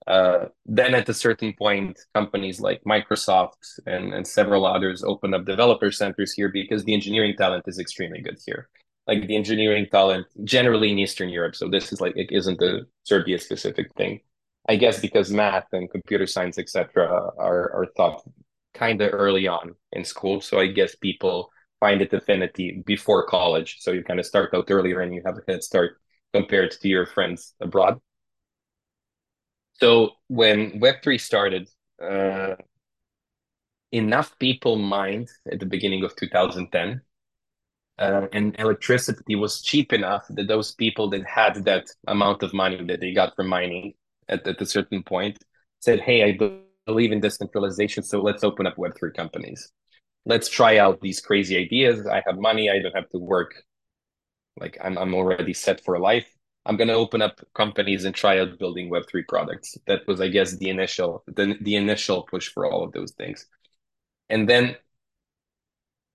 Uh, 0.06 0.46
then 0.66 0.94
at 0.94 1.08
a 1.08 1.14
certain 1.14 1.52
point, 1.52 1.98
companies 2.14 2.60
like 2.60 2.82
Microsoft 2.84 3.78
and, 3.86 4.12
and 4.12 4.26
several 4.26 4.66
others 4.66 5.04
opened 5.04 5.34
up 5.34 5.44
developer 5.44 5.90
centers 5.92 6.32
here 6.32 6.48
because 6.48 6.84
the 6.84 6.94
engineering 6.94 7.34
talent 7.36 7.64
is 7.66 7.78
extremely 7.78 8.20
good 8.20 8.38
here. 8.44 8.68
Like 9.06 9.26
the 9.26 9.36
engineering 9.36 9.86
talent 9.90 10.26
generally 10.44 10.92
in 10.92 10.98
Eastern 10.98 11.28
Europe. 11.28 11.54
So 11.56 11.68
this 11.68 11.92
is 11.92 12.00
like 12.00 12.16
it 12.16 12.30
isn't 12.32 12.60
a 12.62 12.82
Serbia 13.04 13.38
specific 13.38 13.92
thing. 13.96 14.20
I 14.68 14.76
guess 14.76 15.00
because 15.00 15.30
math 15.32 15.66
and 15.72 15.90
computer 15.90 16.26
science, 16.26 16.58
etc., 16.58 17.32
are 17.38 17.72
are 17.74 17.86
taught 17.96 18.22
kind 18.74 19.00
of 19.02 19.12
early 19.12 19.46
on 19.48 19.74
in 19.92 20.04
school. 20.04 20.40
So 20.40 20.60
I 20.60 20.68
guess 20.68 20.94
people 20.96 21.50
find 21.80 22.00
it 22.00 22.12
affinity 22.12 22.82
before 22.86 23.26
college. 23.26 23.78
So 23.80 23.90
you 23.92 24.04
kind 24.04 24.20
of 24.20 24.26
start 24.26 24.54
out 24.54 24.70
earlier 24.70 25.00
and 25.00 25.12
you 25.14 25.22
have 25.26 25.36
a 25.38 25.42
head 25.50 25.64
start 25.64 25.98
compared 26.32 26.70
to 26.70 26.88
your 26.88 27.06
friends 27.06 27.54
abroad. 27.60 28.00
So 29.82 30.10
when 30.28 30.78
Web3 30.78 31.18
started, 31.18 31.68
uh, 32.00 32.54
enough 33.90 34.38
people 34.38 34.76
mined 34.76 35.28
at 35.50 35.58
the 35.58 35.66
beginning 35.66 36.04
of 36.04 36.14
2010, 36.14 37.00
uh, 37.98 38.28
and 38.32 38.54
electricity 38.60 39.34
was 39.34 39.60
cheap 39.60 39.92
enough 39.92 40.24
that 40.30 40.46
those 40.46 40.70
people 40.70 41.10
that 41.10 41.26
had 41.26 41.64
that 41.64 41.88
amount 42.06 42.44
of 42.44 42.54
money 42.54 42.80
that 42.84 43.00
they 43.00 43.12
got 43.12 43.34
from 43.34 43.48
mining 43.48 43.94
at, 44.28 44.46
at 44.46 44.60
a 44.62 44.66
certain 44.66 45.02
point 45.02 45.42
said, 45.80 45.98
Hey, 45.98 46.22
I 46.22 46.38
believe 46.86 47.10
in 47.10 47.18
decentralization, 47.18 48.04
so 48.04 48.22
let's 48.22 48.44
open 48.44 48.68
up 48.68 48.76
Web3 48.76 49.12
companies. 49.16 49.72
Let's 50.24 50.48
try 50.48 50.78
out 50.78 51.00
these 51.00 51.20
crazy 51.20 51.56
ideas. 51.58 52.06
I 52.06 52.22
have 52.24 52.38
money, 52.38 52.70
I 52.70 52.78
don't 52.78 52.94
have 52.94 53.10
to 53.10 53.18
work. 53.18 53.52
Like 54.60 54.78
I'm, 54.80 54.96
I'm 54.96 55.12
already 55.12 55.54
set 55.54 55.80
for 55.80 55.98
life. 55.98 56.32
I'm 56.64 56.76
going 56.76 56.88
to 56.88 56.94
open 56.94 57.22
up 57.22 57.40
companies 57.54 58.04
and 58.04 58.14
try 58.14 58.38
out 58.38 58.58
building 58.58 58.88
Web3 58.90 59.24
products. 59.24 59.76
That 59.86 60.06
was, 60.06 60.20
I 60.20 60.28
guess, 60.28 60.56
the 60.56 60.68
initial 60.68 61.24
the, 61.26 61.56
the 61.60 61.76
initial 61.76 62.22
push 62.22 62.48
for 62.48 62.66
all 62.66 62.84
of 62.84 62.92
those 62.92 63.12
things. 63.12 63.46
And 64.28 64.48
then 64.48 64.76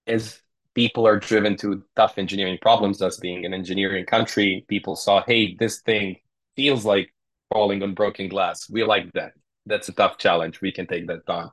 as 0.06 0.42
people 0.74 1.08
are 1.08 1.20
driven 1.20 1.56
to 1.58 1.84
tough 1.96 2.18
engineering 2.18 2.58
problems, 2.62 3.02
us 3.02 3.18
being 3.18 3.46
an 3.46 3.54
engineering 3.54 4.06
country, 4.06 4.66
people 4.68 4.96
saw, 4.96 5.24
hey, 5.26 5.56
this 5.56 5.82
thing 5.82 6.18
feels 6.56 6.86
like 6.86 7.14
falling 7.52 7.84
on 7.84 7.94
broken 7.94 8.30
glass. 8.30 8.70
We 8.70 8.84
like 8.84 9.12
that. 9.14 9.34
That's 9.66 9.90
a 9.90 9.94
tough 9.94 10.18
challenge. 10.18 10.62
We 10.62 10.72
can 10.72 10.88
take 10.88 11.08
that 11.08 11.28
on. 11.28 11.52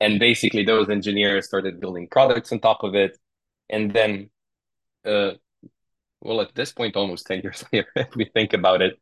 And 0.00 0.18
basically, 0.18 0.64
those 0.64 0.90
engineers 0.90 1.46
started 1.46 1.80
building 1.80 2.08
products 2.10 2.52
on 2.52 2.60
top 2.60 2.82
of 2.82 2.94
it. 2.94 3.16
And 3.70 3.92
then, 3.92 4.30
uh, 5.06 5.32
well, 6.24 6.40
at 6.40 6.54
this 6.54 6.72
point, 6.72 6.96
almost 6.96 7.26
10 7.26 7.40
years 7.42 7.64
later, 7.72 7.88
if 7.96 8.16
we 8.16 8.24
think 8.26 8.52
about 8.52 8.82
it, 8.82 8.98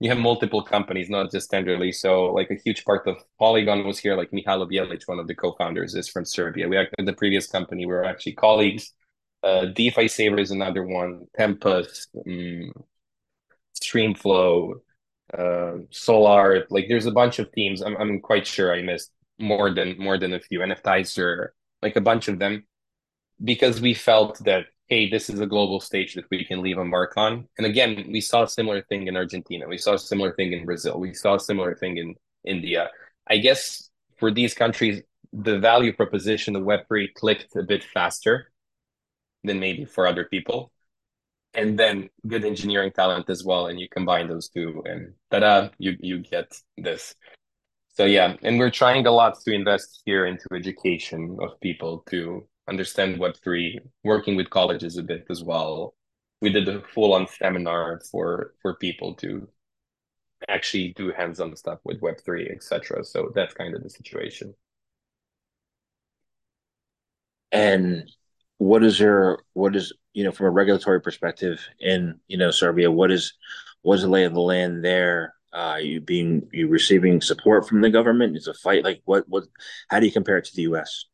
you 0.00 0.08
have 0.08 0.18
multiple 0.18 0.62
companies, 0.62 1.08
not 1.08 1.30
just 1.30 1.50
Tenderly. 1.50 1.92
So, 1.92 2.26
like 2.32 2.50
a 2.50 2.56
huge 2.56 2.84
part 2.84 3.06
of 3.06 3.18
Polygon 3.38 3.86
was 3.86 3.98
here, 4.00 4.16
like 4.16 4.32
Mihailo 4.32 4.68
Bjelic, 4.68 5.02
one 5.06 5.20
of 5.20 5.28
the 5.28 5.34
co 5.34 5.52
founders, 5.52 5.94
is 5.94 6.08
from 6.08 6.24
Serbia. 6.24 6.68
We 6.68 6.76
actually, 6.76 7.04
the 7.04 7.12
previous 7.12 7.46
company, 7.46 7.86
we 7.86 7.92
were 7.92 8.04
actually 8.04 8.32
colleagues. 8.32 8.92
Uh, 9.44 9.66
DeFi 9.66 10.08
Saver 10.08 10.38
is 10.40 10.50
another 10.50 10.84
one, 10.84 11.26
Tempest, 11.36 12.08
um, 12.26 12.72
Streamflow, 13.80 14.80
uh, 15.36 15.72
Solar. 15.90 16.66
Like 16.70 16.86
there's 16.88 17.06
a 17.06 17.12
bunch 17.12 17.38
of 17.38 17.52
teams. 17.52 17.82
I'm 17.82 17.96
I'm 17.96 18.20
quite 18.20 18.46
sure 18.46 18.74
I 18.74 18.82
missed 18.82 19.12
more 19.38 19.72
than 19.72 19.98
more 19.98 20.18
than 20.18 20.34
a 20.34 20.40
few. 20.40 20.60
NFTizer, 20.60 21.48
like 21.80 21.96
a 21.96 22.00
bunch 22.00 22.28
of 22.28 22.38
them, 22.38 22.66
because 23.42 23.80
we 23.80 23.94
felt 23.94 24.42
that 24.44 24.66
hey, 24.92 25.08
this 25.08 25.30
is 25.30 25.40
a 25.40 25.46
global 25.46 25.80
stage 25.80 26.12
that 26.12 26.26
we 26.30 26.44
can 26.44 26.60
leave 26.60 26.76
a 26.76 26.84
mark 26.84 27.14
on. 27.16 27.48
And 27.56 27.66
again, 27.66 28.04
we 28.12 28.20
saw 28.20 28.42
a 28.42 28.48
similar 28.58 28.82
thing 28.82 29.06
in 29.06 29.16
Argentina. 29.16 29.66
We 29.66 29.78
saw 29.78 29.94
a 29.94 29.98
similar 29.98 30.34
thing 30.34 30.52
in 30.52 30.66
Brazil. 30.66 31.00
We 31.00 31.14
saw 31.14 31.36
a 31.36 31.40
similar 31.40 31.74
thing 31.74 31.96
in 31.96 32.14
India. 32.44 32.90
I 33.26 33.38
guess 33.38 33.88
for 34.18 34.30
these 34.30 34.52
countries, 34.52 35.02
the 35.32 35.58
value 35.58 35.94
proposition 35.94 36.56
of 36.56 36.64
Web3 36.64 37.14
clicked 37.14 37.56
a 37.56 37.62
bit 37.62 37.82
faster 37.82 38.52
than 39.44 39.58
maybe 39.58 39.86
for 39.86 40.06
other 40.06 40.26
people 40.26 40.70
and 41.54 41.78
then 41.78 42.10
good 42.26 42.44
engineering 42.44 42.92
talent 42.92 43.30
as 43.30 43.42
well 43.44 43.68
and 43.68 43.80
you 43.80 43.88
combine 43.88 44.28
those 44.28 44.48
two 44.48 44.82
and 44.86 45.12
ta-da 45.30 45.68
you 45.78 45.96
you 46.00 46.18
get 46.18 46.48
this 46.78 47.14
so 47.96 48.04
yeah 48.06 48.36
and 48.42 48.58
we're 48.58 48.70
trying 48.70 49.06
a 49.06 49.10
lot 49.10 49.34
to 49.44 49.52
invest 49.52 50.02
here 50.06 50.24
into 50.24 50.46
education 50.54 51.36
of 51.42 51.60
people 51.60 52.04
to 52.08 52.46
understand 52.68 53.18
web3 53.18 53.78
working 54.04 54.36
with 54.36 54.50
colleges 54.50 54.96
a 54.96 55.02
bit 55.02 55.26
as 55.30 55.42
well 55.42 55.94
we 56.40 56.50
did 56.50 56.68
a 56.68 56.82
full-on 56.94 57.26
seminar 57.26 58.00
for 58.10 58.54
for 58.60 58.74
people 58.76 59.14
to 59.14 59.48
actually 60.48 60.92
do 60.96 61.12
hands-on 61.12 61.54
stuff 61.56 61.78
with 61.84 62.00
web3 62.00 62.50
etc 62.52 63.04
so 63.04 63.30
that's 63.34 63.54
kind 63.54 63.74
of 63.74 63.82
the 63.82 63.90
situation 63.90 64.54
and 67.50 68.10
what 68.58 68.82
is 68.82 68.98
your 68.98 69.42
what 69.54 69.74
is 69.76 69.92
you 70.12 70.24
know, 70.24 70.32
from 70.32 70.46
a 70.46 70.50
regulatory 70.50 71.00
perspective 71.00 71.66
in, 71.80 72.18
you 72.28 72.36
know, 72.36 72.50
Serbia, 72.50 72.90
what 72.90 73.10
is 73.10 73.34
what 73.82 73.94
is 73.94 74.02
the 74.02 74.08
lay 74.08 74.24
of 74.24 74.34
the 74.34 74.40
land 74.40 74.84
there? 74.84 75.34
Uh, 75.52 75.78
you 75.80 76.00
being 76.00 76.48
you 76.52 76.68
receiving 76.68 77.20
support 77.20 77.68
from 77.68 77.80
the 77.80 77.90
government? 77.90 78.36
Is 78.36 78.46
a 78.46 78.54
fight 78.54 78.84
like 78.84 79.02
what? 79.04 79.28
What? 79.28 79.44
How 79.88 80.00
do 80.00 80.06
you 80.06 80.12
compare 80.12 80.38
it 80.38 80.44
to 80.46 80.56
the 80.56 80.62
U.S.? 80.62 81.04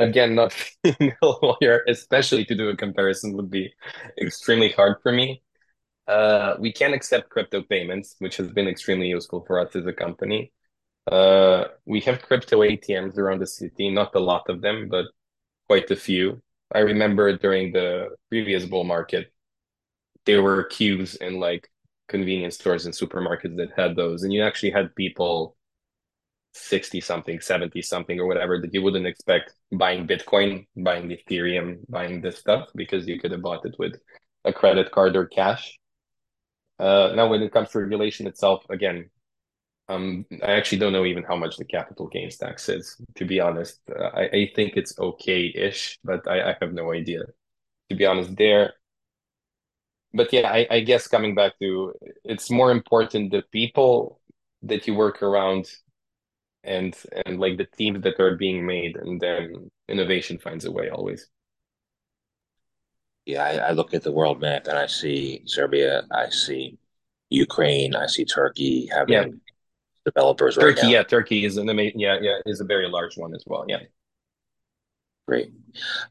Again, 0.00 0.34
not 0.36 0.54
a 0.84 1.12
lawyer, 1.22 1.82
especially 1.88 2.44
to 2.46 2.54
do 2.54 2.68
a 2.68 2.76
comparison 2.76 3.34
would 3.36 3.50
be 3.50 3.72
extremely 4.20 4.70
hard 4.70 4.96
for 5.02 5.12
me. 5.12 5.42
Uh, 6.08 6.56
we 6.60 6.72
can 6.72 6.94
accept 6.94 7.30
crypto 7.30 7.62
payments, 7.62 8.16
which 8.20 8.36
has 8.38 8.50
been 8.50 8.68
extremely 8.68 9.08
useful 9.08 9.44
for 9.46 9.60
us 9.60 9.76
as 9.76 9.86
a 9.86 9.94
company. 9.94 10.52
Uh, 11.10 11.66
we 11.86 12.00
have 12.02 12.22
crypto 12.22 12.62
ATMs 12.62 13.18
around 13.18 13.40
the 13.40 13.48
city, 13.48 13.90
not 13.90 14.14
a 14.16 14.20
lot 14.20 14.48
of 14.50 14.62
them, 14.62 14.88
but 14.90 15.06
quite 15.68 15.90
a 15.90 15.96
few. 15.96 16.42
I 16.74 16.80
remember 16.80 17.36
during 17.38 17.72
the 17.72 18.10
previous 18.30 18.66
bull 18.66 18.84
market, 18.84 19.32
there 20.26 20.42
were 20.42 20.64
queues 20.64 21.16
in 21.16 21.40
like 21.40 21.68
convenience 22.08 22.56
stores 22.56 22.86
and 22.86 22.94
supermarkets 22.94 23.56
that 23.56 23.72
had 23.76 23.96
those, 23.96 24.22
and 24.22 24.32
you 24.32 24.42
actually 24.44 24.70
had 24.70 24.94
people 24.94 25.56
60 26.58 27.00
something, 27.00 27.40
70 27.40 27.82
something, 27.82 28.18
or 28.20 28.26
whatever 28.26 28.60
that 28.60 28.72
you 28.74 28.82
wouldn't 28.82 29.06
expect 29.06 29.54
buying 29.72 30.06
Bitcoin, 30.06 30.66
buying 30.76 31.08
Ethereum, 31.08 31.78
buying 31.88 32.20
this 32.20 32.38
stuff 32.38 32.68
because 32.74 33.06
you 33.06 33.18
could 33.18 33.32
have 33.32 33.42
bought 33.42 33.64
it 33.64 33.74
with 33.78 33.94
a 34.44 34.52
credit 34.52 34.90
card 34.90 35.16
or 35.16 35.26
cash. 35.26 35.78
Uh, 36.78 37.12
now, 37.14 37.28
when 37.28 37.42
it 37.42 37.52
comes 37.52 37.70
to 37.70 37.80
regulation 37.80 38.26
itself, 38.26 38.64
again, 38.70 39.10
um, 39.88 40.26
I 40.42 40.52
actually 40.52 40.78
don't 40.78 40.92
know 40.92 41.06
even 41.06 41.24
how 41.24 41.36
much 41.36 41.56
the 41.56 41.64
capital 41.64 42.08
gains 42.08 42.36
tax 42.36 42.68
is, 42.68 43.00
to 43.16 43.24
be 43.24 43.40
honest. 43.40 43.80
Uh, 43.90 44.04
I, 44.14 44.22
I 44.24 44.52
think 44.54 44.76
it's 44.76 44.98
okay-ish, 44.98 45.98
but 46.04 46.28
I, 46.28 46.50
I 46.50 46.56
have 46.60 46.72
no 46.72 46.92
idea, 46.92 47.20
to 47.88 47.96
be 47.96 48.04
honest, 48.04 48.36
there. 48.36 48.74
But 50.12 50.32
yeah, 50.32 50.48
I, 50.50 50.66
I 50.70 50.80
guess 50.80 51.06
coming 51.06 51.34
back 51.34 51.58
to 51.60 51.94
it's 52.24 52.50
more 52.50 52.70
important 52.70 53.30
the 53.30 53.42
people 53.52 54.20
that 54.62 54.86
you 54.86 54.94
work 54.94 55.22
around 55.22 55.70
and 56.64 56.96
and 57.26 57.40
like 57.40 57.56
the 57.58 57.64
teams 57.66 58.02
that 58.02 58.20
are 58.20 58.36
being 58.36 58.66
made, 58.66 58.96
and 58.96 59.20
then 59.20 59.70
innovation 59.88 60.38
finds 60.38 60.64
a 60.64 60.72
way 60.72 60.88
always. 60.90 61.28
Yeah, 63.26 63.44
I, 63.44 63.68
I 63.68 63.70
look 63.72 63.92
at 63.94 64.02
the 64.02 64.12
world 64.12 64.40
map 64.40 64.66
and 64.66 64.78
I 64.78 64.86
see 64.86 65.42
Serbia, 65.46 66.02
I 66.10 66.30
see 66.30 66.78
Ukraine, 67.30 67.94
I 67.94 68.06
see 68.06 68.24
Turkey 68.24 68.86
having 68.86 69.40
Yeah. 69.40 70.04
developers 70.06 70.56
right 70.58 70.74
Turkey, 70.74 70.76
now. 70.76 70.92
yeah, 70.92 71.02
Turkey 71.04 71.44
is 71.44 71.56
an 71.56 71.68
amazing, 71.68 72.00
yeah, 72.00 72.18
yeah, 72.20 72.38
is 72.46 72.60
a 72.60 72.64
very 72.64 72.88
large 72.88 73.16
one 73.16 73.34
as 73.34 73.44
well. 73.46 73.64
Yeah. 73.68 73.78
Great. 75.26 75.52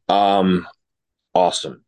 Um, 0.09 0.67
awesome. 1.33 1.85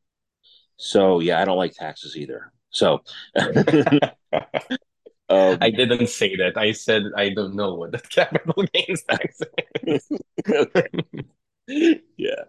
So 0.78 1.20
yeah, 1.22 1.42
I 1.42 1.46
don't 1.46 1.58
like 1.58 1.74
taxes 1.74 2.18
either. 2.18 2.54
So 2.72 3.04
um, 5.30 5.58
I 5.62 5.70
didn't 5.70 6.08
say 6.08 6.36
that. 6.38 6.58
I 6.58 6.72
said 6.72 7.04
I 7.16 7.30
don't 7.30 7.56
know 7.56 7.76
what 7.76 7.92
the 7.92 8.00
capital 8.10 8.64
gains 8.74 9.04
tax 9.04 9.40
is. 9.84 10.10
yeah, 12.18 12.44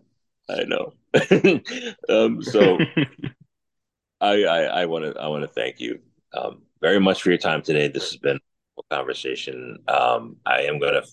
I 0.48 0.64
know. 0.64 0.92
um, 2.08 2.42
so 2.42 2.78
I 4.20 4.44
I 4.44 4.86
want 4.86 5.04
to 5.04 5.20
I 5.20 5.28
want 5.28 5.42
to 5.42 5.48
thank 5.48 5.80
you 5.80 6.00
um, 6.32 6.62
very 6.80 7.00
much 7.00 7.22
for 7.22 7.30
your 7.30 7.38
time 7.38 7.62
today. 7.62 7.88
This 7.88 8.10
has 8.10 8.16
been 8.16 8.38
a 8.78 8.94
conversation. 8.94 9.78
Um, 9.88 10.36
I 10.46 10.62
am 10.62 10.78
going 10.78 10.94
to 10.94 11.04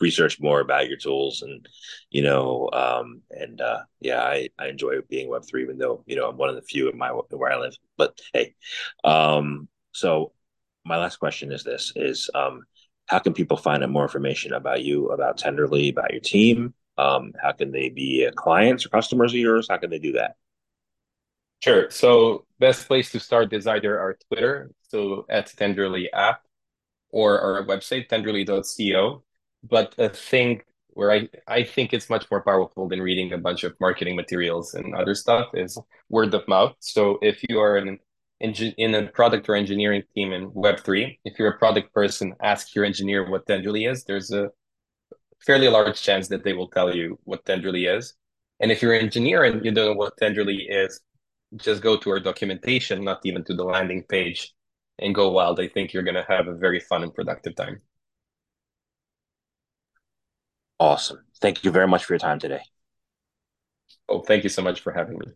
research 0.00 0.40
more 0.40 0.60
about 0.60 0.88
your 0.88 0.96
tools 0.96 1.42
and 1.42 1.68
you 2.10 2.22
know 2.22 2.70
um, 2.72 3.20
and 3.30 3.60
uh, 3.60 3.80
yeah, 4.00 4.22
I 4.22 4.48
I 4.58 4.68
enjoy 4.68 5.00
being 5.08 5.28
Web 5.28 5.44
three, 5.46 5.62
even 5.62 5.78
though 5.78 6.02
you 6.06 6.16
know 6.16 6.28
I'm 6.28 6.36
one 6.36 6.48
of 6.48 6.56
the 6.56 6.62
few 6.62 6.88
in 6.88 6.96
my 6.96 7.10
where 7.10 7.52
I 7.52 7.58
live. 7.58 7.76
But 7.96 8.18
hey, 8.32 8.54
um, 9.04 9.68
so 9.92 10.32
my 10.90 10.98
last 10.98 11.16
question 11.16 11.52
is 11.52 11.64
this: 11.64 11.92
is 11.96 12.28
um, 12.34 12.62
how 13.06 13.18
can 13.18 13.32
people 13.32 13.56
find 13.56 13.82
out 13.82 13.90
more 13.90 14.02
information 14.02 14.52
about 14.52 14.82
you, 14.82 15.08
about 15.08 15.38
Tenderly, 15.38 15.88
about 15.88 16.12
your 16.12 16.20
team? 16.20 16.74
Um, 16.98 17.32
how 17.42 17.52
can 17.52 17.72
they 17.72 17.88
be 17.88 18.28
clients 18.36 18.84
or 18.84 18.90
customers 18.90 19.32
of 19.32 19.38
yours? 19.38 19.68
How 19.70 19.78
can 19.78 19.90
they 19.90 19.98
do 19.98 20.12
that? 20.12 20.36
Sure. 21.60 21.90
So 21.90 22.46
best 22.58 22.86
place 22.86 23.10
to 23.12 23.20
start 23.20 23.52
is 23.52 23.66
either 23.66 23.98
our 23.98 24.18
Twitter, 24.28 24.72
so 24.88 25.26
at 25.28 25.46
Tenderly 25.56 26.12
app, 26.12 26.42
or 27.10 27.40
our 27.40 27.64
website, 27.64 28.08
tenderly.co. 28.08 29.22
But 29.62 29.94
a 29.98 30.08
thing 30.08 30.62
where 30.88 31.12
I, 31.12 31.28
I 31.46 31.64
think 31.64 31.92
it's 31.92 32.10
much 32.10 32.30
more 32.30 32.42
powerful 32.42 32.88
than 32.88 33.00
reading 33.00 33.32
a 33.32 33.38
bunch 33.38 33.64
of 33.64 33.74
marketing 33.80 34.16
materials 34.16 34.74
and 34.74 34.94
other 34.94 35.14
stuff 35.14 35.48
is 35.54 35.78
word 36.08 36.34
of 36.34 36.46
mouth. 36.48 36.74
So 36.80 37.18
if 37.22 37.42
you 37.48 37.60
are 37.60 37.76
an 37.76 37.98
in 38.40 38.94
a 38.94 39.06
product 39.08 39.48
or 39.48 39.54
engineering 39.54 40.02
team 40.14 40.32
in 40.32 40.50
Web3, 40.54 41.18
if 41.24 41.38
you're 41.38 41.50
a 41.50 41.58
product 41.58 41.92
person, 41.92 42.34
ask 42.42 42.74
your 42.74 42.84
engineer 42.84 43.28
what 43.28 43.46
Tenderly 43.46 43.84
is. 43.84 44.04
There's 44.04 44.32
a 44.32 44.50
fairly 45.44 45.68
large 45.68 46.00
chance 46.00 46.28
that 46.28 46.44
they 46.44 46.52
will 46.54 46.68
tell 46.68 46.94
you 46.94 47.18
what 47.24 47.44
Tenderly 47.44 47.86
is. 47.86 48.14
And 48.60 48.70
if 48.70 48.82
you're 48.82 48.94
an 48.94 49.04
engineer 49.04 49.44
and 49.44 49.64
you 49.64 49.70
don't 49.72 49.86
know 49.86 49.94
what 49.94 50.16
Tenderly 50.16 50.66
is, 50.68 51.00
just 51.56 51.82
go 51.82 51.96
to 51.96 52.10
our 52.10 52.20
documentation, 52.20 53.04
not 53.04 53.20
even 53.24 53.44
to 53.44 53.54
the 53.54 53.64
landing 53.64 54.04
page, 54.04 54.54
and 54.98 55.14
go 55.14 55.30
wild. 55.30 55.60
I 55.60 55.68
think 55.68 55.92
you're 55.92 56.02
going 56.02 56.14
to 56.14 56.26
have 56.28 56.46
a 56.48 56.54
very 56.54 56.80
fun 56.80 57.02
and 57.02 57.14
productive 57.14 57.56
time. 57.56 57.80
Awesome. 60.78 61.24
Thank 61.40 61.64
you 61.64 61.70
very 61.70 61.88
much 61.88 62.04
for 62.04 62.14
your 62.14 62.18
time 62.18 62.38
today. 62.38 62.62
Oh, 64.08 64.20
thank 64.20 64.44
you 64.44 64.50
so 64.50 64.62
much 64.62 64.80
for 64.80 64.92
having 64.92 65.18
me. 65.18 65.26